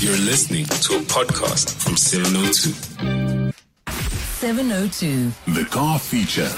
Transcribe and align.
You're 0.00 0.16
listening 0.16 0.64
to 0.64 0.96
a 0.96 1.00
podcast 1.00 1.74
from 1.74 1.94
702. 1.94 3.52
702. 3.92 5.30
The 5.52 5.66
car 5.66 5.98
feature. 5.98 6.48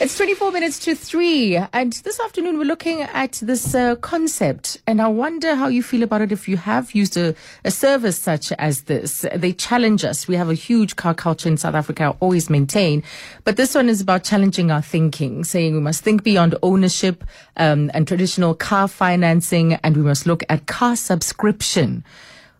It's 0.00 0.16
24 0.16 0.52
minutes 0.52 0.78
to 0.78 0.94
3, 0.94 1.56
and 1.74 1.92
this 1.92 2.18
afternoon 2.18 2.56
we're 2.56 2.64
looking 2.64 3.02
at 3.02 3.32
this 3.42 3.74
uh, 3.74 3.96
concept, 3.96 4.80
and 4.86 5.02
I 5.02 5.08
wonder 5.08 5.56
how 5.56 5.66
you 5.68 5.82
feel 5.82 6.02
about 6.02 6.22
it 6.22 6.32
if 6.32 6.48
you 6.48 6.56
have 6.56 6.94
used 6.94 7.18
a, 7.18 7.34
a 7.66 7.70
service 7.70 8.16
such 8.16 8.50
as 8.52 8.84
this. 8.84 9.26
They 9.34 9.52
challenge 9.52 10.02
us. 10.06 10.26
We 10.26 10.36
have 10.36 10.48
a 10.48 10.54
huge 10.54 10.96
car 10.96 11.12
culture 11.12 11.50
in 11.50 11.58
South 11.58 11.74
Africa, 11.74 12.16
always 12.20 12.48
maintain, 12.48 13.02
but 13.44 13.58
this 13.58 13.74
one 13.74 13.90
is 13.90 14.00
about 14.00 14.24
challenging 14.24 14.70
our 14.70 14.80
thinking, 14.80 15.44
saying 15.44 15.74
we 15.74 15.80
must 15.80 16.02
think 16.02 16.22
beyond 16.22 16.54
ownership 16.62 17.24
um, 17.58 17.90
and 17.92 18.08
traditional 18.08 18.54
car 18.54 18.88
financing, 18.88 19.74
and 19.74 19.98
we 19.98 20.02
must 20.02 20.24
look 20.24 20.42
at 20.48 20.66
car 20.66 20.96
subscription. 20.96 22.04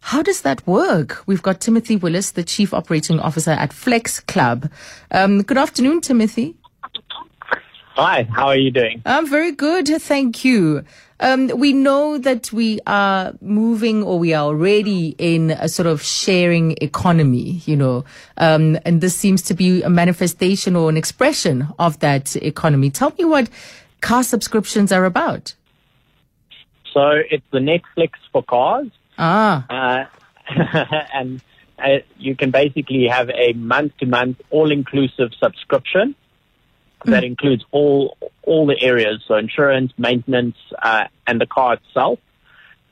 How 0.01 0.23
does 0.23 0.43
that 0.43 0.67
work? 0.67 1.23
We've 1.27 1.43
got 1.43 1.61
Timothy 1.61 1.97
Willis, 1.97 2.33
the 2.33 2.45
Chief 2.45 2.73
Operating 2.73 3.21
Officer 3.21 3.51
at 3.51 3.73
Flex 3.73 4.21
Club. 4.21 4.71
Um, 5.11 5.43
good 5.43 5.59
afternoon, 5.59 6.01
Timothy. 6.01 6.57
Hi, 7.95 8.23
how 8.31 8.47
are 8.47 8.57
you 8.57 8.71
doing? 8.71 9.03
I'm 9.05 9.27
very 9.27 9.51
good, 9.51 9.89
thank 10.01 10.45
you. 10.45 10.85
Um, 11.21 11.49
we 11.49 11.73
know 11.73 12.17
that 12.17 12.53
we 12.53 12.79
are 12.87 13.33
moving 13.41 14.05
or 14.05 14.21
we 14.21 14.35
are 14.35 14.45
already 14.45 15.17
in 15.19 15.51
a 15.51 15.69
sort 15.69 15.89
of 15.89 16.01
sharing 16.01 16.77
economy, 16.81 17.61
you 17.67 17.75
know, 17.75 18.05
um, 18.37 18.79
and 18.85 19.01
this 19.01 19.17
seems 19.17 19.43
to 19.43 19.55
be 19.55 19.83
a 19.83 19.91
manifestation 19.91 20.77
or 20.77 20.89
an 20.89 20.97
expression 20.97 21.67
of 21.81 21.99
that 21.99 22.37
economy. 22.37 22.89
Tell 22.91 23.13
me 23.19 23.25
what 23.25 23.51
car 24.01 24.23
subscriptions 24.23 24.93
are 24.93 25.05
about. 25.05 25.55
So 26.95 27.21
it's 27.31 27.45
the 27.51 27.59
Netflix 27.59 28.11
for 28.33 28.45
cars, 28.45 28.89
Ah, 29.19 29.67
uh, 29.69 30.05
and 31.15 31.43
uh, 31.79 31.99
you 32.17 32.37
can 32.37 32.51
basically 32.51 33.09
have 33.09 33.29
a 33.31 33.53
month-to-month, 33.53 34.41
all-inclusive 34.51 35.31
subscription 35.43 36.15
that 37.05 37.25
includes 37.25 37.65
all 37.71 38.17
all 38.43 38.67
the 38.67 38.81
areas, 38.81 39.23
so 39.29 39.35
insurance, 39.35 39.93
maintenance, 39.99 40.57
uh, 40.83 41.05
and 41.27 41.41
the 41.41 41.47
car 41.47 41.75
itself. 41.75 42.19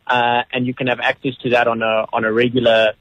Uh, 0.07 0.43
and 0.53 0.67
you 0.67 0.75
can 0.75 0.87
have 0.87 1.01
access 1.01 1.37
to 1.43 1.51
that 1.51 1.67
on 1.67 1.83
a 1.83 2.07
on 2.13 2.25
a 2.25 2.33
regular, 2.33 2.93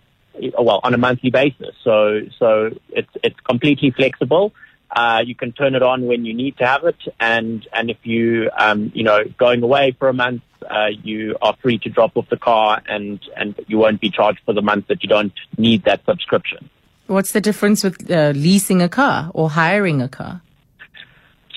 well, 0.57 0.79
on 0.83 0.93
a 0.93 0.97
monthly 0.97 1.29
basis. 1.29 1.75
So 1.83 2.21
so 2.39 2.71
it's 2.89 3.09
it's 3.23 3.39
completely 3.41 3.91
flexible. 3.91 4.53
Uh, 4.91 5.23
you 5.25 5.35
can 5.35 5.51
turn 5.51 5.75
it 5.75 5.83
on 5.83 6.07
when 6.07 6.25
you 6.25 6.33
need 6.33 6.57
to 6.57 6.65
have 6.65 6.83
it, 6.85 6.95
and 7.19 7.67
and 7.73 7.89
if 7.89 7.97
you 8.03 8.49
um, 8.57 8.91
you 8.95 9.03
know 9.03 9.23
going 9.37 9.61
away 9.63 9.95
for 9.97 10.07
a 10.09 10.13
month, 10.13 10.41
uh, 10.69 10.87
you 11.03 11.35
are 11.41 11.55
free 11.61 11.77
to 11.79 11.89
drop 11.89 12.15
off 12.15 12.29
the 12.29 12.37
car, 12.37 12.81
and 12.87 13.19
and 13.35 13.55
you 13.67 13.77
won't 13.77 13.99
be 13.99 14.09
charged 14.09 14.39
for 14.45 14.53
the 14.53 14.61
month 14.61 14.87
that 14.87 15.03
you 15.03 15.09
don't 15.09 15.33
need 15.57 15.83
that 15.85 16.03
subscription. 16.05 16.69
what's 17.07 17.33
the 17.33 17.41
difference 17.41 17.83
with 17.83 18.09
uh, 18.09 18.31
leasing 18.35 18.81
a 18.81 18.89
car 18.89 19.31
or 19.33 19.49
hiring 19.49 20.01
a 20.01 20.07
car? 20.07 20.41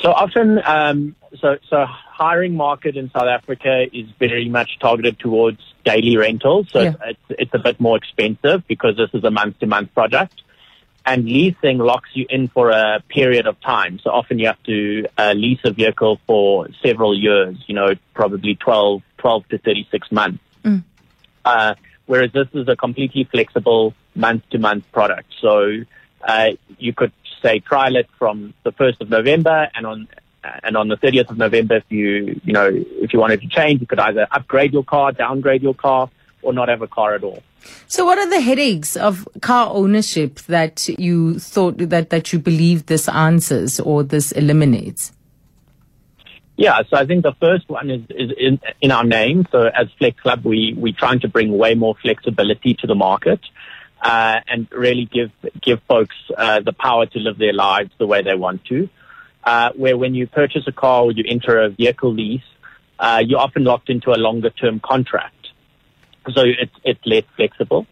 So 0.00 0.12
often, 0.12 0.60
um, 0.64 1.16
so 1.40 1.58
so 1.68 1.84
hiring 1.86 2.54
market 2.54 2.96
in 2.96 3.10
South 3.10 3.26
Africa 3.28 3.86
is 3.92 4.06
very 4.18 4.48
much 4.48 4.78
targeted 4.80 5.18
towards 5.18 5.60
daily 5.84 6.16
rentals. 6.16 6.68
So 6.72 6.82
Yeah. 6.82 6.94
it's, 7.06 7.20
it's 7.30 7.54
a 7.54 7.58
bit 7.58 7.80
more 7.80 7.96
expensive 7.96 8.66
because 8.66 8.96
this 8.96 9.10
is 9.12 9.24
a 9.24 9.30
month-to-month 9.30 9.94
project. 9.94 10.42
And 11.10 11.24
leasing 11.24 11.78
locks 11.78 12.10
you 12.12 12.26
in 12.28 12.48
for 12.48 12.68
a 12.68 13.02
period 13.08 13.46
of 13.46 13.58
time. 13.62 13.98
So 14.04 14.10
often 14.10 14.38
you 14.38 14.46
have 14.46 14.62
to 14.64 15.06
uh, 15.16 15.32
lease 15.32 15.60
a 15.64 15.70
vehicle 15.70 16.20
for 16.26 16.68
several 16.84 17.18
years, 17.18 17.56
you 17.66 17.74
know, 17.74 17.94
probably 18.12 18.56
12, 18.56 19.00
12 19.16 19.48
to 19.48 19.58
36 19.58 20.12
months. 20.12 20.44
Uh, 21.46 21.74
whereas 22.04 22.30
this 22.32 22.48
is 22.52 22.68
a 22.68 22.76
completely 22.76 23.24
flexible 23.24 23.94
month-to-month 24.14 24.84
product. 24.92 25.32
So 25.40 25.84
uh, 26.20 26.48
you 26.78 26.92
could 26.92 27.12
say 27.42 27.60
trial 27.60 27.96
it 27.96 28.08
from 28.18 28.52
the 28.64 28.72
1st 28.72 29.00
of 29.00 29.08
November 29.08 29.70
and 29.74 29.86
on 29.86 30.08
and 30.62 30.76
on 30.76 30.88
the 30.88 30.96
30th 30.96 31.30
of 31.30 31.38
November, 31.38 31.76
if 31.76 31.84
you 31.88 32.40
you 32.44 32.52
know 32.52 32.70
if 32.72 33.12
you 33.12 33.18
wanted 33.18 33.40
to 33.40 33.48
change, 33.48 33.80
you 33.80 33.86
could 33.86 33.98
either 33.98 34.26
upgrade 34.30 34.72
your 34.72 34.84
car, 34.84 35.12
downgrade 35.12 35.62
your 35.62 35.74
car, 35.74 36.10
or 36.42 36.52
not 36.52 36.68
have 36.68 36.82
a 36.82 36.86
car 36.86 37.14
at 37.14 37.24
all. 37.24 37.42
So, 37.86 38.04
what 38.04 38.18
are 38.18 38.28
the 38.28 38.40
headaches 38.40 38.96
of 38.96 39.28
car 39.40 39.70
ownership 39.72 40.40
that 40.40 40.88
you 40.98 41.38
thought 41.38 41.78
that 41.78 42.10
that 42.10 42.32
you 42.32 42.38
believe 42.38 42.86
this 42.86 43.08
answers 43.08 43.80
or 43.80 44.02
this 44.02 44.32
eliminates? 44.32 45.12
Yeah, 46.58 46.82
so 46.90 46.96
I 46.96 47.06
think 47.06 47.22
the 47.22 47.36
first 47.40 47.68
one 47.68 47.88
is, 47.88 48.02
is 48.10 48.32
in, 48.36 48.58
in 48.80 48.90
our 48.90 49.04
name. 49.04 49.46
So 49.52 49.66
as 49.66 49.86
Flex 49.96 50.18
Club, 50.18 50.44
we, 50.44 50.74
we're 50.76 50.92
trying 50.92 51.20
to 51.20 51.28
bring 51.28 51.56
way 51.56 51.76
more 51.76 51.94
flexibility 52.02 52.74
to 52.80 52.86
the 52.88 52.96
market 52.96 53.38
uh, 54.02 54.40
and 54.48 54.66
really 54.72 55.04
give, 55.04 55.30
give 55.62 55.80
folks 55.84 56.16
uh, 56.36 56.58
the 56.58 56.72
power 56.72 57.06
to 57.06 57.18
live 57.20 57.38
their 57.38 57.52
lives 57.52 57.92
the 57.98 58.08
way 58.08 58.22
they 58.22 58.34
want 58.34 58.64
to. 58.64 58.88
Uh, 59.44 59.70
where 59.76 59.96
when 59.96 60.16
you 60.16 60.26
purchase 60.26 60.64
a 60.66 60.72
car 60.72 61.04
or 61.04 61.12
you 61.12 61.22
enter 61.28 61.62
a 61.62 61.68
vehicle 61.68 62.12
lease, 62.12 62.42
uh, 62.98 63.22
you're 63.24 63.38
often 63.38 63.62
locked 63.62 63.88
into 63.88 64.10
a 64.10 64.18
longer 64.18 64.50
term 64.50 64.80
contract. 64.80 65.37
So 66.34 66.42
it's, 66.44 66.72
it's 66.84 67.00
less 67.06 67.24
flexible. 67.36 67.86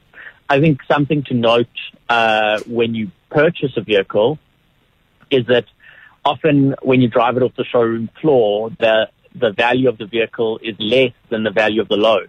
I 0.48 0.60
think 0.60 0.80
something 0.86 1.24
to 1.24 1.34
note 1.34 1.68
uh, 2.08 2.60
when 2.66 2.94
you 2.94 3.10
purchase 3.30 3.72
a 3.76 3.80
vehicle 3.80 4.38
is 5.30 5.46
that 5.46 5.64
often 6.24 6.74
when 6.82 7.00
you 7.00 7.08
drive 7.08 7.36
it 7.36 7.42
off 7.42 7.52
the 7.56 7.64
showroom 7.64 8.10
floor, 8.20 8.70
the 8.78 9.08
the 9.34 9.50
value 9.52 9.88
of 9.88 9.98
the 9.98 10.06
vehicle 10.06 10.58
is 10.62 10.74
less 10.78 11.12
than 11.28 11.42
the 11.42 11.50
value 11.50 11.82
of 11.82 11.88
the 11.88 11.96
loan 11.96 12.28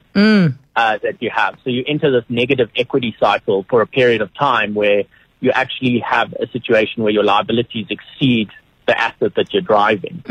uh, 0.75 0.97
that 1.01 1.21
you 1.21 1.29
have. 1.33 1.55
So 1.63 1.69
you 1.69 1.83
enter 1.87 2.11
this 2.11 2.25
negative 2.27 2.69
equity 2.75 3.15
cycle 3.17 3.65
for 3.69 3.81
a 3.81 3.87
period 3.87 4.21
of 4.21 4.33
time 4.33 4.73
where 4.73 5.03
you 5.39 5.51
actually 5.51 5.99
have 5.99 6.33
a 6.33 6.47
situation 6.47 7.03
where 7.03 7.13
your 7.13 7.23
liabilities 7.23 7.87
exceed 7.89 8.49
the 8.87 8.99
asset 8.99 9.35
that 9.35 9.53
you're 9.53 9.61
driving. 9.61 10.21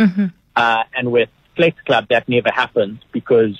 Uh, 0.55 0.83
and 0.95 1.11
with 1.13 1.31
Flex 1.55 1.81
Club, 1.87 2.09
that 2.11 2.29
never 2.29 2.51
happens 2.51 3.01
because 3.13 3.57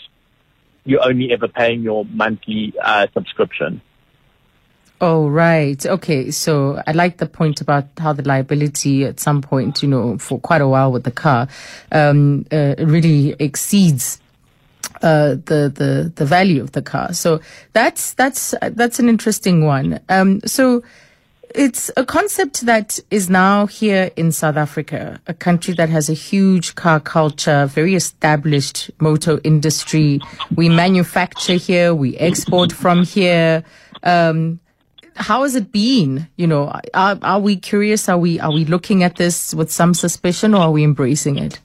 you're 0.87 1.05
only 1.05 1.33
ever 1.33 1.49
paying 1.49 1.83
your 1.83 2.05
monthly 2.07 2.73
uh, 2.83 3.07
subscription. 3.13 3.83
Oh, 5.01 5.29
right. 5.29 5.85
Okay. 5.85 6.31
So 6.31 6.83
I 6.87 6.93
like 6.93 7.19
the 7.19 7.27
point 7.27 7.61
about 7.61 7.85
how 7.99 8.15
the 8.15 8.23
liability 8.23 9.05
at 9.05 9.21
some 9.21 9.43
point, 9.43 9.83
you 9.83 9.89
know, 9.89 10.17
for 10.17 10.41
quite 10.41 10.63
a 10.63 10.69
while 10.69 10.91
with 10.91 11.05
the 11.05 11.11
car, 11.11 11.49
um, 11.93 12.47
uh, 12.51 12.77
really 12.79 13.35
exceeds 13.39 14.19
uh, 15.03 15.37
the 15.45 15.71
the 15.75 16.13
the 16.15 16.25
value 16.25 16.63
of 16.63 16.73
the 16.73 16.81
car. 16.81 17.13
So 17.13 17.41
that's 17.75 18.15
that's 18.15 18.55
that's 18.63 18.99
an 18.99 19.11
interesting 19.11 19.65
one. 19.65 20.01
Um, 20.09 20.41
so 20.47 20.83
it's 21.57 21.91
a 21.97 22.05
concept 22.05 22.67
that 22.67 23.01
is 23.11 23.31
now 23.31 23.67
here 23.67 24.11
in 24.15 24.31
South 24.31 24.57
Africa, 24.57 25.19
a 25.27 25.33
country 25.33 25.73
that 25.75 25.89
has 25.89 26.11
a 26.11 26.13
huge 26.13 26.75
car 26.75 27.01
culture, 27.01 27.65
very 27.67 27.95
established 27.95 28.91
motor 29.01 29.41
industry. 29.43 30.21
We 30.55 30.69
manufacture 30.69 31.55
here, 31.55 31.95
we 31.95 32.17
export 32.19 32.73
from 32.73 33.05
here. 33.05 33.65
Um, 34.03 34.61
how 35.15 35.45
has 35.45 35.55
it 35.55 35.73
been? 35.73 36.29
You 36.37 36.47
know, 36.47 36.79
are, 36.93 37.19
are 37.23 37.41
we 37.41 37.57
curious? 37.57 38.07
Are 38.11 38.19
we 38.19 38.39
are 38.39 38.53
we 38.53 38.67
looking 38.67 39.03
at 39.03 39.17
this 39.17 39.55
with 39.55 39.73
some 39.73 39.95
suspicion, 39.95 40.53
or 40.53 40.61
are 40.61 40.71
we 40.71 40.85
embracing 40.85 41.39
it? 41.39 41.59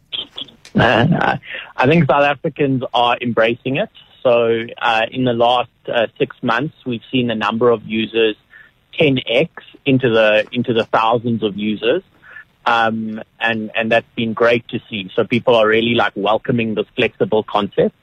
Uh, 0.74 1.38
I 1.76 1.86
think 1.86 2.10
South 2.10 2.24
Africans 2.24 2.84
are 2.94 3.18
embracing 3.22 3.76
it. 3.76 3.90
So 4.24 4.66
uh, 4.82 5.02
in 5.12 5.26
the 5.26 5.34
last 5.34 5.70
uh, 5.94 6.08
six 6.18 6.38
months, 6.42 6.76
we've 6.86 7.02
seen 7.12 7.30
a 7.30 7.36
number 7.36 7.70
of 7.70 7.84
users 7.84 8.38
10x 9.02 9.50
into 9.86 10.10
the 10.10 10.48
into 10.52 10.74
the 10.74 10.86
thousands 10.86 11.44
of 11.44 11.58
users, 11.58 12.04
um, 12.66 13.22
and 13.40 13.72
and 13.76 13.92
that's 13.92 14.14
been 14.16 14.34
great 14.34 14.68
to 14.70 14.80
see. 14.90 15.10
So 15.16 15.24
people 15.26 15.56
are 15.56 15.68
really 15.68 15.96
like 15.96 16.14
welcoming 16.16 16.76
this 16.76 16.86
flexible 16.96 17.44
concept. 17.44 17.96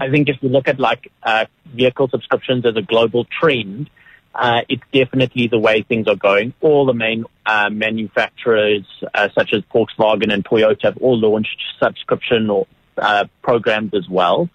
I 0.00 0.10
think 0.10 0.28
if 0.28 0.36
you 0.42 0.48
look 0.48 0.68
at 0.68 0.78
like 0.78 1.10
uh, 1.22 1.46
vehicle 1.66 2.08
subscriptions 2.08 2.64
as 2.66 2.76
a 2.76 2.82
global 2.82 3.24
trend, 3.24 3.90
uh, 4.34 4.60
it's 4.68 4.82
definitely 4.92 5.48
the 5.48 5.58
way 5.58 5.82
things 5.82 6.06
are 6.06 6.16
going. 6.16 6.54
All 6.60 6.86
the 6.86 6.94
main 6.94 7.24
uh, 7.44 7.70
manufacturers, 7.70 8.84
uh, 9.14 9.28
such 9.34 9.52
as 9.52 9.62
Volkswagen 9.74 10.32
and 10.32 10.44
Toyota, 10.44 10.82
have 10.82 10.98
all 10.98 11.18
launched 11.18 11.60
subscription 11.82 12.48
or 12.50 12.66
uh, 12.98 13.24
programs 13.42 13.94
as 13.94 14.08
well. 14.08 14.48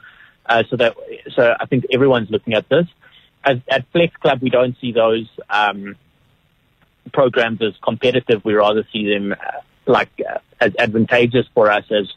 Uh, 0.45 0.63
so 0.69 0.77
that, 0.77 0.95
so 1.35 1.55
I 1.59 1.65
think 1.65 1.85
everyone's 1.91 2.29
looking 2.29 2.53
at 2.53 2.67
this. 2.69 2.85
As, 3.43 3.57
at 3.69 3.85
Flex 3.91 4.15
Club, 4.17 4.39
we 4.41 4.49
don't 4.49 4.75
see 4.79 4.91
those 4.91 5.27
um, 5.49 5.95
programs 7.11 7.61
as 7.61 7.73
competitive. 7.83 8.43
We 8.45 8.53
rather 8.53 8.87
see 8.93 9.13
them 9.13 9.33
uh, 9.33 9.35
like 9.85 10.09
uh, 10.19 10.39
as 10.61 10.73
advantageous 10.77 11.45
for 11.53 11.69
us 11.69 11.85
as 11.91 12.11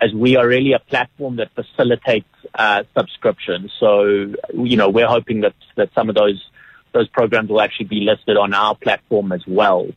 as 0.00 0.12
we 0.12 0.36
are 0.36 0.46
really 0.46 0.74
a 0.74 0.78
platform 0.78 1.36
that 1.36 1.50
facilitates 1.56 2.28
uh, 2.54 2.84
subscriptions. 2.96 3.72
So 3.80 4.32
you 4.54 4.76
know 4.76 4.88
we're 4.88 5.08
hoping 5.08 5.40
that 5.40 5.54
that 5.76 5.90
some 5.94 6.08
of 6.08 6.14
those 6.14 6.42
those 6.92 7.08
programs 7.08 7.50
will 7.50 7.60
actually 7.60 7.86
be 7.86 8.00
listed 8.00 8.36
on 8.36 8.54
our 8.54 8.76
platform 8.76 9.32
as 9.32 9.42
well. 9.46 9.88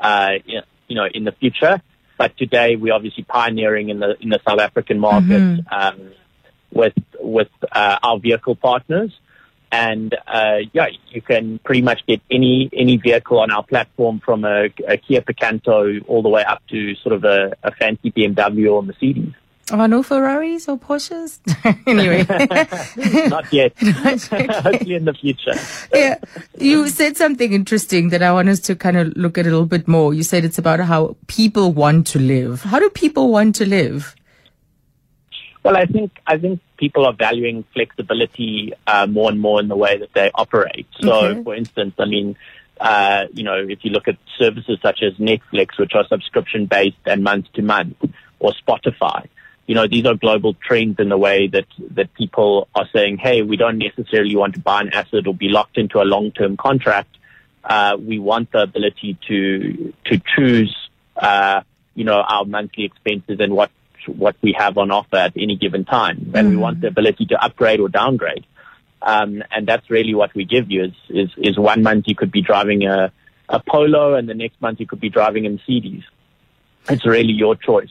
Uh, 0.00 0.32
you 0.88 0.96
know 0.96 1.06
in 1.12 1.24
the 1.24 1.32
future. 1.32 1.80
But 2.16 2.36
today 2.36 2.76
we're 2.76 2.94
obviously 2.94 3.24
pioneering 3.24 3.88
in 3.88 3.98
the 3.98 4.16
in 4.20 4.28
the 4.28 4.40
South 4.46 4.60
African 4.60 5.00
market 5.00 5.60
um, 5.70 6.12
with 6.72 6.94
with 7.20 7.48
uh, 7.72 7.98
our 8.02 8.18
vehicle 8.18 8.54
partners 8.54 9.12
and 9.74 10.14
uh, 10.28 10.58
yeah, 10.72 10.86
you 11.10 11.20
can 11.20 11.58
pretty 11.64 11.82
much 11.82 12.06
get 12.06 12.20
any 12.30 12.70
any 12.72 12.96
vehicle 12.96 13.40
on 13.40 13.50
our 13.50 13.64
platform 13.64 14.20
from 14.24 14.44
a, 14.44 14.66
a 14.86 14.96
Kia 14.96 15.20
Picanto 15.20 16.00
all 16.06 16.22
the 16.22 16.28
way 16.28 16.44
up 16.44 16.62
to 16.68 16.94
sort 16.96 17.14
of 17.14 17.24
a, 17.24 17.52
a 17.64 17.72
fancy 17.72 18.12
BMW 18.12 18.72
or 18.72 18.82
Mercedes. 18.82 19.32
Oh, 19.72 19.86
no 19.86 20.02
Ferraris 20.02 20.68
or 20.68 20.76
Porsches? 20.78 21.40
anyway. 21.86 22.22
Not 23.30 23.50
yet. 23.50 23.72
Hopefully 23.78 24.94
in 24.94 25.06
the 25.06 25.14
future. 25.14 25.54
yeah. 25.92 26.18
You 26.58 26.88
said 26.88 27.16
something 27.16 27.52
interesting 27.52 28.10
that 28.10 28.22
I 28.22 28.30
want 28.30 28.50
us 28.50 28.60
to 28.60 28.76
kind 28.76 28.98
of 28.98 29.16
look 29.16 29.38
at 29.38 29.46
a 29.46 29.50
little 29.50 29.64
bit 29.64 29.88
more. 29.88 30.12
You 30.12 30.22
said 30.22 30.44
it's 30.44 30.58
about 30.58 30.80
how 30.80 31.16
people 31.28 31.72
want 31.72 32.06
to 32.08 32.18
live. 32.18 32.62
How 32.62 32.78
do 32.78 32.90
people 32.90 33.30
want 33.30 33.54
to 33.56 33.66
live? 33.66 34.14
Well, 35.64 35.78
I 35.78 35.86
think 35.86 36.12
I 36.26 36.36
think 36.36 36.60
people 36.76 37.06
are 37.06 37.14
valuing 37.14 37.64
flexibility 37.72 38.74
uh, 38.86 39.06
more 39.06 39.30
and 39.30 39.40
more 39.40 39.60
in 39.60 39.68
the 39.68 39.76
way 39.76 39.96
that 39.96 40.12
they 40.12 40.30
operate. 40.34 40.86
So, 41.00 41.24
okay. 41.24 41.42
for 41.42 41.54
instance, 41.54 41.94
I 41.98 42.04
mean, 42.04 42.36
uh, 42.78 43.24
you 43.32 43.44
know, 43.44 43.56
if 43.56 43.78
you 43.82 43.90
look 43.90 44.06
at 44.06 44.18
services 44.38 44.78
such 44.82 45.02
as 45.02 45.14
Netflix, 45.14 45.78
which 45.78 45.92
are 45.94 46.06
subscription 46.06 46.66
based 46.66 46.98
and 47.06 47.24
month 47.24 47.46
to 47.54 47.62
month, 47.62 47.96
or 48.40 48.52
Spotify, 48.52 49.26
you 49.66 49.74
know, 49.74 49.86
these 49.88 50.04
are 50.04 50.14
global 50.14 50.52
trends 50.52 51.00
in 51.00 51.08
the 51.08 51.16
way 51.16 51.46
that 51.46 51.66
that 51.92 52.12
people 52.12 52.68
are 52.74 52.86
saying, 52.92 53.16
hey, 53.16 53.40
we 53.40 53.56
don't 53.56 53.78
necessarily 53.78 54.36
want 54.36 54.54
to 54.54 54.60
buy 54.60 54.82
an 54.82 54.90
asset 54.92 55.26
or 55.26 55.34
be 55.34 55.48
locked 55.48 55.78
into 55.78 55.98
a 55.98 56.04
long 56.04 56.30
term 56.30 56.58
contract. 56.58 57.16
Uh, 57.64 57.96
we 57.98 58.18
want 58.18 58.52
the 58.52 58.60
ability 58.60 59.16
to 59.28 59.94
to 60.04 60.20
choose, 60.36 60.76
uh, 61.16 61.62
you 61.94 62.04
know, 62.04 62.20
our 62.20 62.44
monthly 62.44 62.84
expenses 62.84 63.40
and 63.40 63.54
what 63.54 63.70
what 64.06 64.36
we 64.42 64.54
have 64.56 64.78
on 64.78 64.90
offer 64.90 65.16
at 65.16 65.32
any 65.36 65.56
given 65.56 65.84
time. 65.84 66.32
And 66.34 66.48
mm. 66.48 66.50
we 66.50 66.56
want 66.56 66.80
the 66.80 66.88
ability 66.88 67.26
to 67.26 67.44
upgrade 67.44 67.80
or 67.80 67.88
downgrade. 67.88 68.46
Um, 69.02 69.42
and 69.50 69.66
that's 69.66 69.90
really 69.90 70.14
what 70.14 70.34
we 70.34 70.44
give 70.44 70.70
you 70.70 70.84
is, 70.84 70.92
is, 71.10 71.30
is 71.36 71.58
one 71.58 71.82
month 71.82 72.04
you 72.06 72.14
could 72.14 72.32
be 72.32 72.40
driving 72.40 72.86
a, 72.86 73.12
a 73.48 73.60
Polo 73.60 74.14
and 74.14 74.28
the 74.28 74.34
next 74.34 74.60
month 74.62 74.80
you 74.80 74.86
could 74.86 75.00
be 75.00 75.10
driving 75.10 75.44
Mercedes. 75.44 76.04
It's 76.88 77.04
really 77.04 77.32
your 77.32 77.54
choice. 77.54 77.90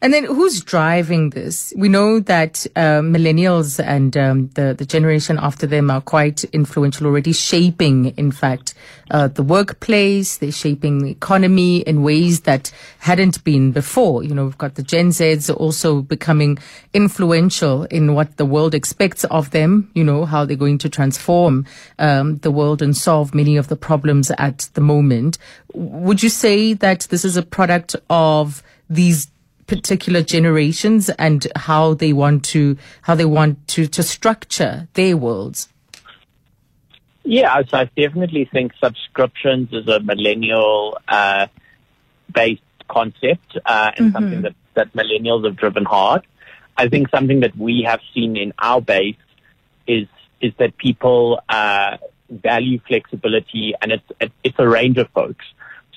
And 0.00 0.14
then 0.14 0.24
who's 0.24 0.60
driving 0.62 1.30
this? 1.30 1.72
We 1.76 1.88
know 1.88 2.20
that 2.20 2.64
uh, 2.76 3.00
millennials 3.00 3.82
and 3.84 4.16
um, 4.16 4.48
the 4.54 4.72
the 4.72 4.86
generation 4.86 5.38
after 5.40 5.66
them 5.66 5.90
are 5.90 6.00
quite 6.00 6.44
influential 6.44 7.06
already, 7.06 7.32
shaping, 7.32 8.16
in 8.16 8.30
fact, 8.30 8.74
uh, 9.10 9.26
the 9.26 9.42
workplace. 9.42 10.36
They're 10.36 10.52
shaping 10.52 11.00
the 11.00 11.10
economy 11.10 11.78
in 11.78 12.04
ways 12.04 12.42
that 12.42 12.70
hadn't 13.00 13.42
been 13.42 13.72
before. 13.72 14.22
You 14.22 14.36
know, 14.36 14.44
we've 14.44 14.58
got 14.58 14.76
the 14.76 14.84
Gen 14.84 15.08
Zs 15.08 15.52
also 15.54 16.02
becoming 16.02 16.58
influential 16.94 17.82
in 17.84 18.14
what 18.14 18.36
the 18.36 18.46
world 18.46 18.76
expects 18.76 19.24
of 19.24 19.50
them. 19.50 19.90
You 19.94 20.04
know, 20.04 20.24
how 20.26 20.44
they're 20.44 20.56
going 20.56 20.78
to 20.78 20.88
transform 20.88 21.66
um, 21.98 22.36
the 22.38 22.52
world 22.52 22.82
and 22.82 22.96
solve 22.96 23.34
many 23.34 23.56
of 23.56 23.66
the 23.66 23.76
problems 23.76 24.30
at 24.38 24.70
the 24.74 24.80
moment. 24.80 25.38
Would 25.74 26.22
you 26.22 26.28
say 26.28 26.72
that 26.74 27.08
this 27.10 27.24
is 27.24 27.36
a 27.36 27.42
product 27.42 27.96
of 28.08 28.62
these 28.88 29.28
particular 29.68 30.22
generations 30.22 31.08
and 31.10 31.46
how 31.54 31.94
they 31.94 32.12
want 32.12 32.44
to 32.46 32.76
how 33.02 33.14
they 33.14 33.24
want 33.24 33.68
to 33.68 33.86
to 33.86 34.02
structure 34.02 34.88
their 34.94 35.16
worlds? 35.16 35.68
Yeah, 37.22 37.60
so 37.68 37.76
I 37.76 37.84
definitely 37.84 38.46
think 38.46 38.72
subscriptions 38.82 39.68
is 39.72 39.86
a 39.86 40.00
millennial 40.00 40.98
uh, 41.06 41.46
based 42.32 42.62
concept 42.88 43.58
uh, 43.66 43.90
and 43.96 44.06
mm-hmm. 44.06 44.12
something 44.12 44.42
that, 44.42 44.54
that 44.74 44.92
millennials 44.94 45.44
have 45.44 45.56
driven 45.56 45.84
hard. 45.84 46.26
I 46.76 46.88
think 46.88 47.10
something 47.10 47.40
that 47.40 47.54
we 47.56 47.82
have 47.86 48.00
seen 48.14 48.36
in 48.36 48.54
our 48.58 48.80
base 48.80 49.16
is 49.86 50.06
is 50.40 50.52
that 50.58 50.78
people 50.78 51.40
uh, 51.48 51.98
value 52.30 52.80
flexibility, 52.86 53.74
and 53.82 53.92
it's 53.92 54.32
it's 54.42 54.58
a 54.58 54.68
range 54.68 54.96
of 54.96 55.10
folks. 55.10 55.44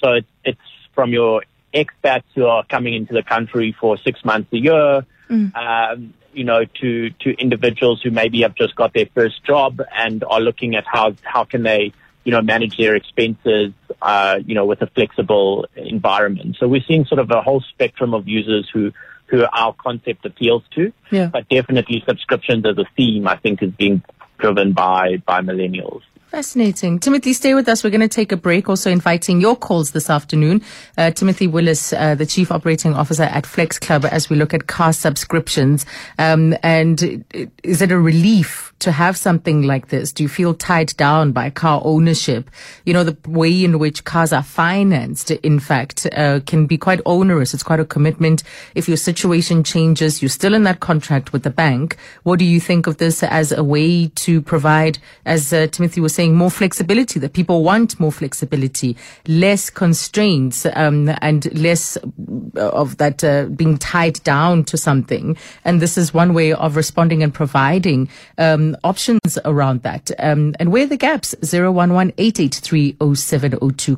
So 0.03 0.13
it's 0.13 0.27
it's 0.43 0.59
from 0.93 1.11
your 1.13 1.43
expats 1.73 2.23
who 2.35 2.45
are 2.45 2.63
coming 2.65 2.93
into 2.93 3.13
the 3.13 3.23
country 3.23 3.75
for 3.79 3.97
six 3.97 4.23
months 4.23 4.51
a 4.53 4.57
year, 4.57 5.05
mm. 5.29 5.55
um, 5.55 6.13
you 6.33 6.43
know, 6.43 6.65
to, 6.65 7.09
to 7.09 7.31
individuals 7.39 8.01
who 8.01 8.11
maybe 8.11 8.41
have 8.41 8.55
just 8.55 8.75
got 8.75 8.93
their 8.93 9.07
first 9.13 9.43
job 9.43 9.81
and 9.95 10.23
are 10.23 10.39
looking 10.39 10.75
at 10.75 10.85
how, 10.85 11.13
how 11.23 11.43
can 11.43 11.63
they, 11.63 11.93
you 12.23 12.31
know, 12.31 12.41
manage 12.41 12.77
their 12.77 12.95
expenses, 12.95 13.73
uh, 14.01 14.39
you 14.45 14.55
know, 14.55 14.65
with 14.65 14.81
a 14.81 14.87
flexible 14.87 15.65
environment. 15.75 16.55
So 16.59 16.67
we're 16.67 16.83
seeing 16.87 17.05
sort 17.05 17.19
of 17.19 17.31
a 17.31 17.41
whole 17.41 17.61
spectrum 17.61 18.13
of 18.13 18.27
users 18.27 18.69
who, 18.71 18.91
who 19.25 19.43
our 19.51 19.73
concept 19.73 20.25
appeals 20.25 20.63
to. 20.75 20.93
Yeah. 21.09 21.27
But 21.27 21.49
definitely 21.49 22.03
subscriptions 22.07 22.65
as 22.65 22.77
a 22.77 22.85
theme, 22.95 23.27
I 23.27 23.37
think, 23.37 23.61
is 23.63 23.71
being 23.71 24.03
driven 24.37 24.73
by, 24.73 25.17
by 25.25 25.41
millennials. 25.41 26.01
Fascinating. 26.31 26.97
Timothy, 26.97 27.33
stay 27.33 27.55
with 27.55 27.67
us. 27.67 27.83
We're 27.83 27.89
going 27.89 27.99
to 27.99 28.07
take 28.07 28.31
a 28.31 28.37
break. 28.37 28.69
Also 28.69 28.89
inviting 28.89 29.41
your 29.41 29.57
calls 29.57 29.91
this 29.91 30.09
afternoon. 30.09 30.63
Uh, 30.97 31.11
Timothy 31.11 31.45
Willis, 31.45 31.91
uh, 31.91 32.15
the 32.15 32.25
Chief 32.25 32.53
Operating 32.53 32.93
Officer 32.93 33.23
at 33.23 33.45
Flex 33.45 33.77
Club, 33.77 34.05
as 34.05 34.29
we 34.29 34.37
look 34.37 34.53
at 34.53 34.67
car 34.67 34.93
subscriptions. 34.93 35.85
Um, 36.17 36.55
and 36.63 37.25
is 37.63 37.81
it 37.81 37.91
a 37.91 37.99
relief 37.99 38.71
to 38.79 38.93
have 38.93 39.17
something 39.17 39.63
like 39.63 39.89
this? 39.89 40.13
Do 40.13 40.23
you 40.23 40.29
feel 40.29 40.53
tied 40.53 40.95
down 40.95 41.33
by 41.33 41.49
car 41.49 41.81
ownership? 41.83 42.49
You 42.85 42.93
know, 42.93 43.03
the 43.03 43.17
way 43.29 43.65
in 43.65 43.77
which 43.77 44.05
cars 44.05 44.31
are 44.31 44.41
financed, 44.41 45.31
in 45.31 45.59
fact, 45.59 46.07
uh, 46.15 46.39
can 46.47 46.65
be 46.65 46.77
quite 46.77 47.01
onerous. 47.05 47.53
It's 47.53 47.61
quite 47.61 47.81
a 47.81 47.85
commitment. 47.85 48.41
If 48.73 48.87
your 48.87 48.95
situation 48.95 49.65
changes, 49.65 50.21
you're 50.21 50.29
still 50.29 50.53
in 50.53 50.63
that 50.63 50.79
contract 50.79 51.33
with 51.33 51.43
the 51.43 51.49
bank. 51.49 51.97
What 52.23 52.39
do 52.39 52.45
you 52.45 52.61
think 52.61 52.87
of 52.87 52.99
this 52.99 53.21
as 53.21 53.51
a 53.51 53.65
way 53.65 54.07
to 54.07 54.41
provide, 54.41 54.97
as 55.25 55.51
uh, 55.51 55.67
Timothy 55.67 55.99
was 55.99 56.15
saying, 56.15 56.20
saying 56.21 56.35
more 56.35 56.51
flexibility, 56.51 57.19
that 57.19 57.33
people 57.33 57.63
want 57.63 57.99
more 57.99 58.11
flexibility, 58.11 58.95
less 59.27 59.71
constraints, 59.71 60.67
um, 60.75 61.09
and 61.19 61.51
less 61.59 61.97
uh, 61.97 62.69
of 62.69 62.97
that 62.97 63.23
uh, 63.23 63.45
being 63.45 63.75
tied 63.79 64.21
down 64.23 64.63
to 64.63 64.77
something. 64.77 65.35
And 65.65 65.81
this 65.81 65.97
is 65.97 66.13
one 66.13 66.35
way 66.35 66.53
of 66.53 66.75
responding 66.75 67.23
and 67.23 67.33
providing 67.33 68.07
um, 68.37 68.77
options 68.83 69.39
around 69.45 69.81
that. 69.81 70.11
Um, 70.19 70.53
and 70.59 70.71
where 70.71 70.83
are 70.83 70.87
the 70.87 70.95
gaps? 70.95 71.33
011 71.41 72.11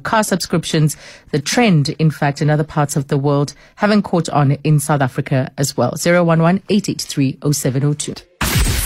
Car 0.04 0.24
subscriptions, 0.24 0.96
the 1.32 1.42
trend, 1.42 1.90
in 1.90 2.10
fact, 2.10 2.42
in 2.42 2.50
other 2.50 2.64
parts 2.64 2.96
of 2.96 3.10
the 3.10 3.18
world, 3.18 3.54
haven't 3.76 4.04
caught 4.04 4.30
on 4.30 4.54
in 4.64 4.80
South 4.80 5.02
Africa 5.02 5.52
as 5.58 5.76
well. 5.76 5.94
011 5.98 6.64
702. 6.70 8.14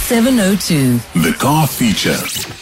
702. 0.07 0.97
The 1.21 1.33
car 1.37 1.67
feature. 1.67 2.56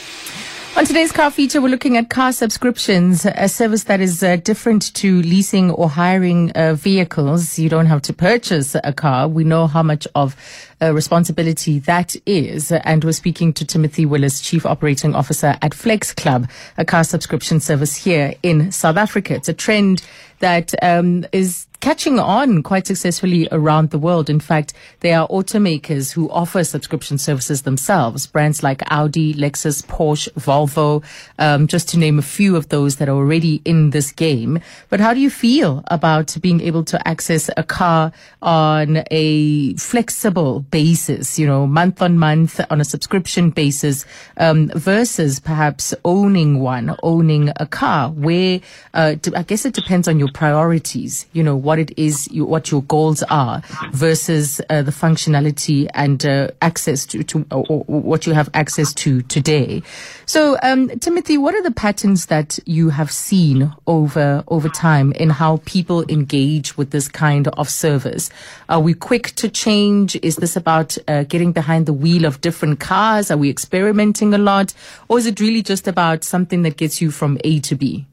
On 0.78 0.84
today's 0.84 1.14
car 1.14 1.32
feature, 1.32 1.62
we're 1.62 1.70
looking 1.70 1.96
at 1.96 2.10
car 2.10 2.34
subscriptions, 2.34 3.26
a 3.26 3.48
service 3.48 3.86
that 3.86 4.02
is 4.02 4.22
uh, 4.22 4.36
different 4.36 4.94
to 4.96 5.22
leasing 5.22 5.72
or 5.72 5.88
hiring 5.88 6.52
uh, 6.52 6.74
vehicles. 6.74 7.58
You 7.58 7.70
don't 7.70 7.86
have 7.86 8.02
to 8.02 8.14
purchase 8.14 8.76
a 8.84 8.92
car. 8.92 9.30
We 9.30 9.46
know 9.46 9.68
how 9.68 9.82
much 9.84 10.06
of 10.16 10.36
a 10.82 10.94
responsibility 10.94 11.80
that 11.80 12.18
is. 12.26 12.74
And 12.74 13.06
we're 13.06 13.14
speaking 13.14 13.54
to 13.54 13.66
Timothy 13.66 14.06
Willis, 14.06 14.42
Chief 14.42 14.66
Operating 14.66 15.16
Officer 15.16 15.56
at 15.62 15.74
Flex 15.74 16.14
Club, 16.14 16.50
a 16.78 16.84
car 16.84 17.06
subscription 17.06 17.62
service 17.62 17.96
here 17.96 18.34
in 18.44 18.74
South 18.74 18.98
Africa. 18.98 19.34
It's 19.36 19.48
a 19.48 19.54
trend 19.54 20.06
that 20.40 20.74
um, 20.84 21.26
is 21.32 21.68
catching 21.86 22.18
on 22.18 22.64
quite 22.64 22.88
successfully 22.88 23.48
around 23.52 23.92
the 23.92 24.00
world. 24.00 24.28
In 24.28 24.40
fact, 24.40 24.74
there 25.02 25.20
are 25.20 25.28
automakers 25.28 26.12
who 26.12 26.32
offer 26.32 26.64
subscription 26.64 27.20
services 27.20 27.62
themselves, 27.62 28.26
brands 28.26 28.64
like 28.64 28.82
Audi, 28.90 29.36
Lexus, 29.36 29.86
Porsche, 29.86 30.28
Volvo, 30.34 31.04
um, 31.38 31.68
just 31.68 31.88
to 31.90 32.00
name 32.00 32.18
a 32.18 32.24
few 32.24 32.56
of 32.56 32.70
those 32.70 32.96
that 32.96 33.08
are 33.08 33.16
already 33.16 33.62
in 33.66 33.92
this 33.92 34.12
game. 34.12 34.60
But 34.90 35.00
how 35.00 35.14
do 35.14 35.20
you 35.20 35.30
feel 35.30 35.84
about 35.92 36.36
being 36.42 36.60
able 36.60 36.84
to 36.86 37.08
access 37.08 37.52
a 37.56 37.62
car 37.62 38.12
on 38.42 39.04
a 39.12 39.76
flexible 39.76 40.62
basis, 40.62 41.38
you 41.38 41.46
know, 41.46 41.68
month 41.68 42.02
on 42.02 42.18
month 42.18 42.60
on 42.72 42.82
a 42.82 42.86
subscription 42.86 43.52
basis, 43.52 44.08
um, 44.38 44.72
versus 44.74 45.40
perhaps 45.40 45.94
owning 46.04 46.62
one, 46.62 46.96
owning 47.04 47.52
a 47.58 47.68
car 47.68 48.10
where, 48.10 48.60
uh, 48.96 49.14
I 49.36 49.44
guess 49.44 49.66
it 49.66 49.76
depends 49.76 50.08
on 50.08 50.18
your 50.18 50.32
priorities, 50.34 51.28
you 51.32 51.44
know, 51.44 51.56
what 51.56 51.75
what 51.76 51.92
it 51.92 52.00
is, 52.00 52.32
you, 52.32 52.46
what 52.46 52.72
your 52.72 52.84
goals 52.84 53.22
are 53.24 53.62
versus 53.92 54.62
uh, 54.70 54.82
the 54.82 54.92
functionality 54.92 55.90
and 55.94 56.26
uh, 56.26 56.48
access 56.62 57.06
to, 57.06 57.22
to 57.22 57.46
or, 57.52 57.66
or 57.68 57.84
what 57.84 58.26
you 58.26 58.34
have 58.34 58.50
access 58.54 58.94
to 58.94 59.22
today. 59.24 59.84
So, 60.26 60.58
um, 60.64 60.88
Timothy, 61.00 61.38
what 61.38 61.54
are 61.54 61.62
the 61.62 61.72
patterns 61.72 62.28
that 62.28 62.60
you 62.66 62.92
have 62.92 63.12
seen 63.12 63.74
over 63.88 64.44
over 64.48 64.70
time 64.70 65.12
in 65.12 65.30
how 65.30 65.58
people 65.66 66.06
engage 66.08 66.78
with 66.78 66.92
this 66.92 67.10
kind 67.10 67.50
of 67.50 67.70
service? 67.70 68.30
Are 68.70 68.80
we 68.80 68.94
quick 68.94 69.36
to 69.36 69.50
change? 69.50 70.16
Is 70.22 70.38
this 70.38 70.56
about 70.56 70.98
uh, 71.10 71.24
getting 71.24 71.52
behind 71.52 71.88
the 71.88 71.94
wheel 71.94 72.24
of 72.24 72.40
different 72.40 72.80
cars? 72.80 73.30
Are 73.32 73.38
we 73.38 73.50
experimenting 73.50 74.34
a 74.34 74.38
lot, 74.38 74.74
or 75.10 75.18
is 75.18 75.26
it 75.26 75.42
really 75.42 75.62
just 75.62 75.90
about 75.90 76.24
something 76.24 76.62
that 76.62 76.78
gets 76.78 77.02
you 77.02 77.12
from 77.12 77.38
A 77.44 77.60
to 77.60 77.76
B? 77.76 78.06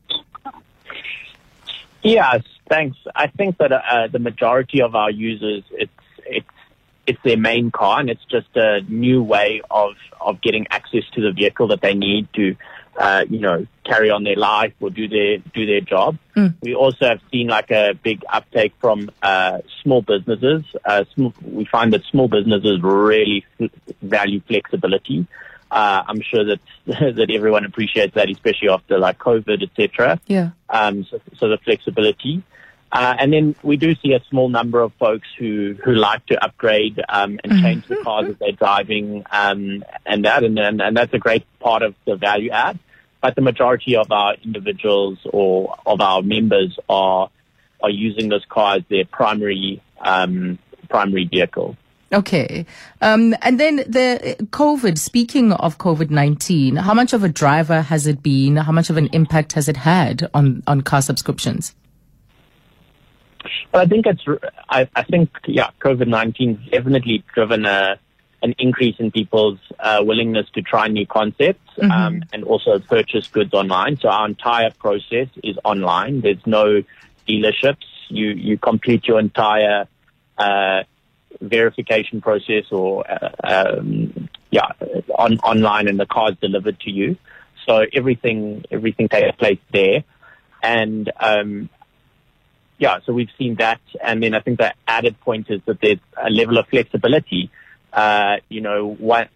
Yes, 2.03 2.43
thanks. 2.73 2.97
I 3.15 3.27
think 3.27 3.59
that 3.59 3.73
uh, 3.73 4.09
the 4.11 4.19
majority 4.19 4.81
of 4.83 4.95
our 4.95 5.11
users, 5.11 5.63
it's 5.73 5.93
it's 6.25 6.47
it's 7.07 7.19
their 7.25 7.37
main 7.37 7.71
car 7.71 8.01
and 8.01 8.09
it's 8.11 8.25
just 8.31 8.49
a 8.55 8.81
new 8.83 9.23
way 9.23 9.61
of, 9.71 9.95
of 10.21 10.41
getting 10.41 10.67
access 10.71 11.03
to 11.15 11.21
the 11.21 11.33
vehicle 11.33 11.69
that 11.69 11.81
they 11.81 11.95
need 11.95 12.29
to, 12.33 12.57
uh, 12.97 13.25
you 13.29 13.41
know, 13.41 13.67
carry 13.85 14.11
on 14.11 14.23
their 14.23 14.37
life 14.37 14.73
or 14.81 14.89
do 14.89 15.09
their, 15.09 15.39
do 15.39 15.67
their 15.67 15.81
job. 15.81 16.17
Mm. 16.37 16.55
We 16.63 16.75
also 16.75 17.07
have 17.07 17.21
seen 17.33 17.49
like 17.49 17.73
a 17.73 17.95
big 17.95 18.23
uptake 18.33 18.75
from, 18.81 19.11
uh, 19.21 19.59
small 19.83 20.03
businesses. 20.03 20.63
Uh, 20.85 21.05
sm- 21.13 21.35
we 21.43 21.65
find 21.65 21.93
that 21.93 22.03
small 22.05 22.29
businesses 22.29 22.81
really 22.83 23.45
value 24.01 24.41
flexibility. 24.47 25.27
Uh, 25.73 26.05
I'm 26.07 26.21
sure 26.21 26.45
that, 26.45 26.61
that 27.17 27.31
everyone 27.35 27.65
appreciates 27.65 28.15
that, 28.15 28.31
especially 28.31 28.69
after 28.69 28.99
like 28.99 29.19
COVID, 29.19 29.61
etc. 29.63 30.21
Yeah. 30.27 30.51
Um, 30.69 31.05
so, 31.11 31.21
so 31.37 31.49
the 31.49 31.59
flexibility. 31.59 32.45
Uh, 32.93 33.17
and 33.19 33.33
then 33.33 33.55
we 33.63 33.79
do 33.79 33.95
see 33.97 34.13
a 34.13 34.23
small 34.29 34.51
number 34.51 34.81
of 34.83 34.93
folks 34.95 35.27
who, 35.39 35.75
who 35.83 35.93
like 35.93 36.25
to 36.27 36.45
upgrade 36.45 37.01
um, 37.09 37.41
and 37.43 37.63
change 37.63 37.87
the 37.89 37.97
cars 37.97 38.29
that 38.29 38.39
they're 38.39 38.53
driving 38.53 39.25
um, 39.31 39.83
and 40.05 40.27
that, 40.27 40.45
and, 40.45 40.59
and, 40.59 40.83
and 40.83 40.95
that's 40.95 41.13
a 41.15 41.19
great 41.19 41.45
part 41.59 41.83
of 41.83 41.95
the 42.07 42.17
value 42.17 42.51
add. 42.51 42.79
But 43.23 43.35
the 43.35 43.41
majority 43.41 43.97
of 43.97 44.13
our 44.13 44.35
individuals 44.45 45.19
or 45.25 45.77
of 45.87 46.01
our 46.01 46.23
members 46.23 46.79
are 46.89 47.31
are 47.81 47.91
using 47.91 48.29
this 48.29 48.45
car 48.49 48.77
as 48.77 48.83
their 48.91 49.05
primary 49.05 49.83
um, 50.01 50.59
primary 50.89 51.27
vehicle. 51.27 51.77
Okay. 52.13 52.67
Um, 53.01 53.35
and 53.41 53.59
then 53.59 53.77
the 53.77 54.37
COVID, 54.51 54.99
speaking 54.99 55.53
of 55.53 55.79
COVID 55.79 56.11
19, 56.11 56.77
how 56.77 56.95
much 56.95 57.13
of 57.13 57.25
a 57.25 57.29
driver 57.29 57.81
has 57.81 58.07
it 58.07 58.23
been? 58.23 58.57
How 58.57 58.73
much 58.73 58.91
of 58.91 58.97
an 58.97 59.09
impact 59.13 59.53
has 59.53 59.69
it 59.69 59.79
had 59.79 60.29
on, 60.35 60.63
on 60.67 60.83
car 60.83 61.01
subscriptions? 61.01 61.75
But 63.71 63.83
I 63.83 63.87
think 63.87 64.07
it's, 64.07 64.25
I, 64.69 64.89
I 64.95 65.03
think, 65.03 65.31
yeah, 65.47 65.71
COVID 65.81 66.09
19 66.09 66.69
definitely 66.71 67.25
driven 67.35 67.65
a, 67.65 67.99
an 68.43 68.55
increase 68.59 68.97
in 68.99 69.11
people's 69.11 69.59
uh, 69.79 70.01
willingness 70.03 70.47
to 70.55 70.63
try 70.63 70.89
new 70.89 71.07
concepts 71.07 71.71
um, 71.81 72.25
and 72.33 72.45
also 72.45 72.79
purchase 72.81 73.29
goods 73.29 73.55
online. 73.55 73.99
So 73.99 74.09
our 74.09 74.27
entire 74.27 74.71
process 74.71 75.29
is 75.43 75.57
online. 75.65 76.21
There's 76.21 76.45
no 76.45 76.83
dealerships. 77.29 77.85
You, 78.09 78.31
you 78.31 78.59
complete 78.59 79.07
your 79.07 79.21
entire 79.21 79.87
uh, 80.37 80.83
verification 81.41 82.21
process 82.21 82.65
or, 82.71 83.05
uh, 83.11 83.31
um, 83.45 84.29
yeah, 84.51 84.73
on, 85.17 85.39
online 85.39 85.89
and 85.89 85.99
the 85.99 86.07
car's 86.07 86.37
delivered 86.41 86.81
to 86.81 86.91
you. 86.91 87.17
So 87.67 87.87
everything, 87.93 88.65
everything 88.71 89.09
takes 89.09 89.37
place 89.37 89.61
there. 89.73 90.03
And, 90.63 91.11
um, 91.21 91.71
yeah, 92.79 92.99
so 93.05 93.13
we've 93.13 93.31
seen 93.39 93.57
that. 93.57 93.81
And 94.03 94.23
then 94.23 94.35
I 94.35 94.41
think 94.41 94.59
the 94.59 94.75
added 94.89 95.19
point 95.21 95.51
is 95.51 95.61
that 95.67 95.81
there's 95.81 95.99
a 96.23 96.31
level 96.31 96.59
of 96.59 96.67
flexibility. 96.69 97.51
Uh, 97.93 98.37
you 98.49 98.61
know, 98.61 98.95
what, 98.99 99.29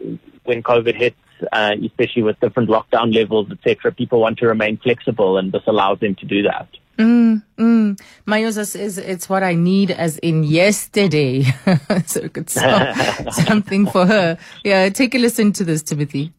when 0.45 0.63
COVID 0.63 0.95
hits, 0.95 1.17
uh, 1.53 1.75
especially 1.85 2.23
with 2.23 2.41
different 2.41 2.69
lockdown 2.69 3.15
levels, 3.15 3.51
etc., 3.51 3.93
people 3.93 4.21
want 4.21 4.39
to 4.39 4.47
remain 4.47 4.79
flexible, 4.79 5.39
and 5.39 5.53
this 5.53 5.63
allows 5.67 6.01
them 6.01 6.15
to 6.17 6.27
do 6.27 6.43
that. 6.43 6.69
Mm, 6.99 7.43
mm. 7.59 8.01
Mayosa 8.27 8.67
says 8.67 8.97
it's 8.97 9.29
what 9.29 9.43
I 9.43 9.55
need 9.55 9.91
as 9.91 10.17
in 10.19 10.45
yesterday. 10.45 11.43
so 12.07 12.29
it's 12.35 12.55
something 13.47 13.87
for 13.87 14.07
her. 14.07 14.39
Yeah, 14.65 14.89
take 14.89 15.15
a 15.15 15.19
listen 15.19 15.53
to 15.55 15.65
this, 15.65 15.83
Timothy. 15.83 16.33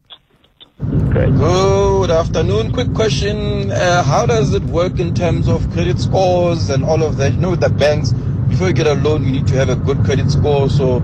Great. 0.78 1.34
Good 1.34 2.10
afternoon. 2.12 2.72
Quick 2.72 2.94
question. 2.94 3.72
Uh, 3.72 4.02
how 4.04 4.24
does 4.26 4.54
it 4.54 4.62
work 4.64 5.00
in 5.00 5.12
terms 5.12 5.48
of 5.48 5.68
credit 5.72 5.98
scores 5.98 6.70
and 6.70 6.84
all 6.84 7.02
of 7.02 7.16
that? 7.16 7.32
You 7.32 7.40
know, 7.40 7.50
with 7.50 7.60
the 7.60 7.68
banks, 7.68 8.12
before 8.48 8.68
you 8.68 8.74
get 8.74 8.86
a 8.86 8.94
loan, 8.94 9.24
you 9.24 9.32
need 9.32 9.48
to 9.48 9.56
have 9.56 9.70
a 9.70 9.74
good 9.76 9.98
credit 10.04 10.30
score. 10.30 10.70
So, 10.70 11.00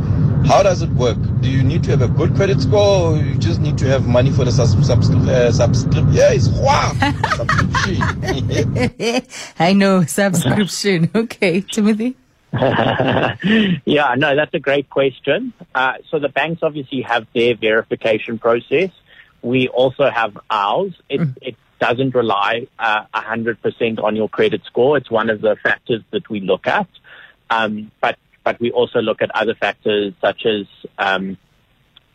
how 0.47 0.63
does 0.63 0.83
it 0.83 0.91
work? 0.91 1.17
Do 1.41 1.51
you 1.51 1.65
need 1.65 1.83
to 1.85 1.91
have 1.91 2.03
a 2.03 2.09
good 2.09 2.37
credit 2.37 2.61
score 2.61 3.15
or 3.15 3.17
you 3.17 3.35
just 3.37 3.61
need 3.61 3.77
to 3.79 3.87
have 3.87 4.07
money 4.07 4.31
for 4.31 4.45
the 4.45 4.53
subs- 4.53 4.77
subscri- 4.77 5.27
uh, 5.29 5.51
subscription? 5.51 6.13
Yes, 6.13 6.49
wow! 6.51 6.93
subscription. 7.35 9.27
I 9.59 9.73
know, 9.73 10.05
subscription. 10.05 11.11
Okay, 11.17 11.63
Timothy. 11.63 12.15
yeah, 12.53 14.15
no, 14.17 14.37
that's 14.37 14.55
a 14.55 14.61
great 14.61 14.89
question. 14.89 15.53
Uh, 15.75 15.95
so 16.09 16.21
the 16.21 16.29
banks 16.29 16.63
obviously 16.63 17.01
have 17.01 17.27
their 17.35 17.57
verification 17.57 18.39
process. 18.39 18.91
We 19.45 19.69
also 19.69 20.09
have 20.11 20.39
ours. 20.51 20.95
It, 21.09 21.21
it 21.43 21.57
doesn't 21.79 22.15
rely 22.15 22.67
uh, 22.79 23.05
100% 23.15 24.03
on 24.03 24.17
your 24.17 24.29
credit 24.29 24.63
score. 24.65 24.97
It's 24.97 25.11
one 25.11 25.29
of 25.29 25.43
the 25.43 25.57
factors 25.63 26.03
that 26.13 26.31
we 26.31 26.41
look 26.41 26.67
at. 26.67 26.89
Um, 27.51 27.93
but 28.01 28.17
but 28.43 28.61
we 28.61 28.71
also 28.71 29.01
look 29.01 29.23
at 29.23 29.31
other 29.35 29.55
factors 29.55 30.13
such 30.21 30.45
as 30.47 30.67
um, 30.99 31.37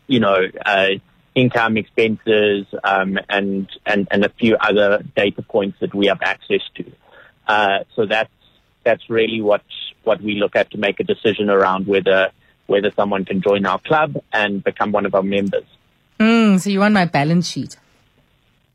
you 0.06 0.20
know 0.20 0.38
uh, 0.64 0.88
income, 1.34 1.76
expenses, 1.76 2.66
um, 2.82 3.18
and 3.28 3.68
and 3.86 4.08
and 4.10 4.24
a 4.24 4.28
few 4.28 4.56
other 4.56 5.04
data 5.16 5.42
points 5.42 5.78
that 5.80 5.94
we 5.94 6.06
have 6.06 6.20
access 6.22 6.62
to. 6.76 6.84
Uh, 7.46 7.78
so 7.94 8.06
that's 8.06 8.30
that's 8.84 9.08
really 9.08 9.40
what 9.40 9.62
what 10.04 10.20
we 10.20 10.34
look 10.34 10.56
at 10.56 10.70
to 10.72 10.78
make 10.78 11.00
a 11.00 11.04
decision 11.04 11.50
around 11.50 11.86
whether 11.86 12.30
whether 12.66 12.90
someone 12.92 13.24
can 13.24 13.42
join 13.42 13.66
our 13.66 13.80
club 13.80 14.16
and 14.32 14.62
become 14.62 14.92
one 14.92 15.06
of 15.06 15.14
our 15.14 15.22
members. 15.22 15.64
Mm, 16.20 16.60
so 16.60 16.70
you 16.70 16.78
want 16.80 16.94
my 16.94 17.04
balance 17.04 17.48
sheet? 17.48 17.76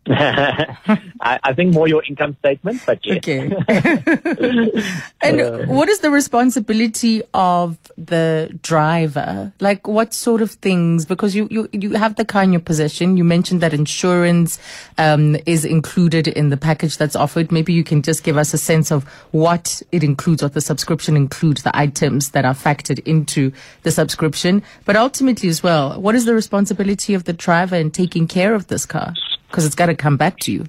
I, 0.08 1.40
I 1.44 1.54
think 1.54 1.74
more 1.74 1.88
your 1.88 2.04
income 2.04 2.36
statement, 2.40 2.82
but 2.86 3.00
yes. 3.04 3.18
Okay. 3.18 3.50
and 5.22 5.68
what 5.68 5.90
is 5.90 6.00
the 6.00 6.12
responsibility 6.12 7.24
of 7.34 7.78
the 7.98 8.56
driver? 8.62 9.52
Like 9.60 9.88
what 9.88 10.14
sort 10.14 10.42
of 10.44 10.52
things? 10.52 11.06
Because 11.06 11.36
you, 11.36 11.48
you, 11.50 11.68
you 11.72 11.94
have 11.94 12.18
the 12.18 12.26
car 12.26 12.44
in 12.44 12.54
your 12.54 12.62
possession. 12.62 13.18
You 13.18 13.24
mentioned 13.24 13.62
that 13.62 13.74
insurance 13.74 14.60
um, 15.00 15.38
is 15.48 15.66
included 15.66 16.28
in 16.28 16.50
the 16.50 16.58
package 16.58 16.98
that's 16.98 17.16
offered. 17.16 17.52
Maybe 17.52 17.74
you 17.74 17.84
can 17.84 18.04
just 18.04 18.24
give 18.24 18.38
us 18.38 18.54
a 18.54 18.60
sense 18.60 18.92
of 18.92 19.06
what 19.32 19.82
it 19.92 20.04
includes, 20.04 20.44
what 20.44 20.54
the 20.54 20.62
subscription 20.62 21.16
includes, 21.18 21.64
the 21.64 21.76
items 21.76 22.32
that 22.32 22.46
are 22.46 22.54
factored 22.54 23.00
into 23.08 23.52
the 23.82 23.92
subscription. 23.92 24.62
But 24.86 24.96
ultimately 24.96 25.50
as 25.50 25.64
well, 25.64 26.00
what 26.00 26.14
is 26.14 26.26
the 26.26 26.36
responsibility 26.36 27.16
of 27.16 27.24
the 27.24 27.34
driver 27.34 27.76
in 27.76 27.90
taking 27.90 28.28
care 28.28 28.54
of 28.54 28.68
this 28.68 28.86
car? 28.86 29.14
Because 29.48 29.66
it's 29.66 29.76
got 29.76 29.88
to 29.88 29.96
come 29.96 30.18
back 30.18 30.40
to 30.40 30.52
you. 30.52 30.66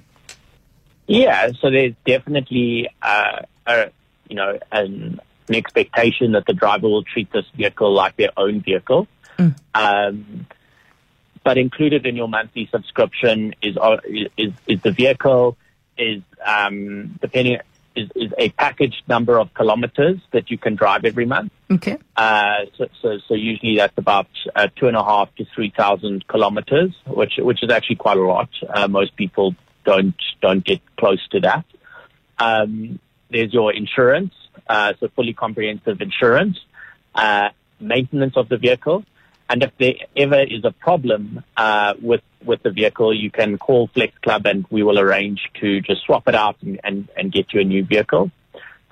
Yeah, 1.07 1.51
so 1.59 1.71
there's 1.71 1.93
definitely 2.05 2.89
uh, 3.01 3.39
a 3.65 3.91
you 4.29 4.35
know 4.35 4.59
an, 4.71 5.19
an 5.47 5.55
expectation 5.55 6.33
that 6.33 6.45
the 6.45 6.53
driver 6.53 6.87
will 6.87 7.03
treat 7.03 7.31
this 7.31 7.45
vehicle 7.55 7.93
like 7.93 8.17
their 8.17 8.31
own 8.37 8.61
vehicle. 8.61 9.07
Um, 9.73 10.47
but 11.43 11.57
included 11.57 12.05
in 12.05 12.15
your 12.15 12.27
monthly 12.27 12.67
subscription 12.71 13.55
is 13.61 13.77
uh, 13.77 13.97
is, 14.37 14.51
is 14.67 14.81
the 14.81 14.91
vehicle 14.91 15.57
is 15.97 16.21
um, 16.45 17.17
depending 17.21 17.59
is, 17.97 18.09
is 18.15 18.31
a 18.37 18.49
packaged 18.51 19.03
number 19.07 19.39
of 19.39 19.53
kilometers 19.53 20.19
that 20.31 20.49
you 20.51 20.57
can 20.57 20.75
drive 20.75 21.03
every 21.05 21.25
month. 21.25 21.51
Okay. 21.69 21.97
Uh, 22.15 22.65
so, 22.77 22.87
so, 23.01 23.17
so 23.27 23.33
usually 23.33 23.77
that's 23.77 23.97
about 23.97 24.27
uh, 24.55 24.67
two 24.75 24.87
and 24.87 24.95
a 24.95 25.03
half 25.03 25.33
to 25.35 25.45
three 25.53 25.73
thousand 25.75 26.27
kilometers, 26.27 26.91
which 27.05 27.33
which 27.39 27.63
is 27.63 27.69
actually 27.71 27.97
quite 27.97 28.17
a 28.17 28.21
lot. 28.21 28.49
Uh, 28.73 28.87
most 28.87 29.15
people 29.15 29.55
don't 29.85 30.15
don't 30.41 30.63
get 30.63 30.81
close 30.97 31.25
to 31.29 31.39
that. 31.41 31.65
Um, 32.39 32.99
there's 33.29 33.53
your 33.53 33.73
insurance, 33.73 34.33
uh, 34.67 34.93
so 34.99 35.09
fully 35.15 35.33
comprehensive 35.33 35.99
insurance, 36.01 36.57
uh, 37.15 37.49
maintenance 37.79 38.37
of 38.37 38.47
the 38.47 38.57
vehicle, 38.57 39.03
and 39.49 39.63
if 39.63 39.71
there 39.77 39.93
ever 40.15 40.41
is 40.41 40.63
a 40.63 40.71
problem 40.71 41.43
uh, 41.55 41.93
with 42.01 42.21
with 42.43 42.61
the 42.63 42.71
vehicle, 42.71 43.13
you 43.13 43.31
can 43.31 43.57
call 43.57 43.87
Flex 43.87 44.17
Club 44.19 44.45
and 44.45 44.65
we 44.69 44.83
will 44.83 44.99
arrange 44.99 45.49
to 45.59 45.81
just 45.81 46.03
swap 46.03 46.27
it 46.27 46.35
out 46.35 46.55
and, 46.61 46.79
and, 46.83 47.09
and 47.17 47.31
get 47.31 47.53
you 47.53 47.59
a 47.59 47.63
new 47.63 47.83
vehicle. 47.83 48.31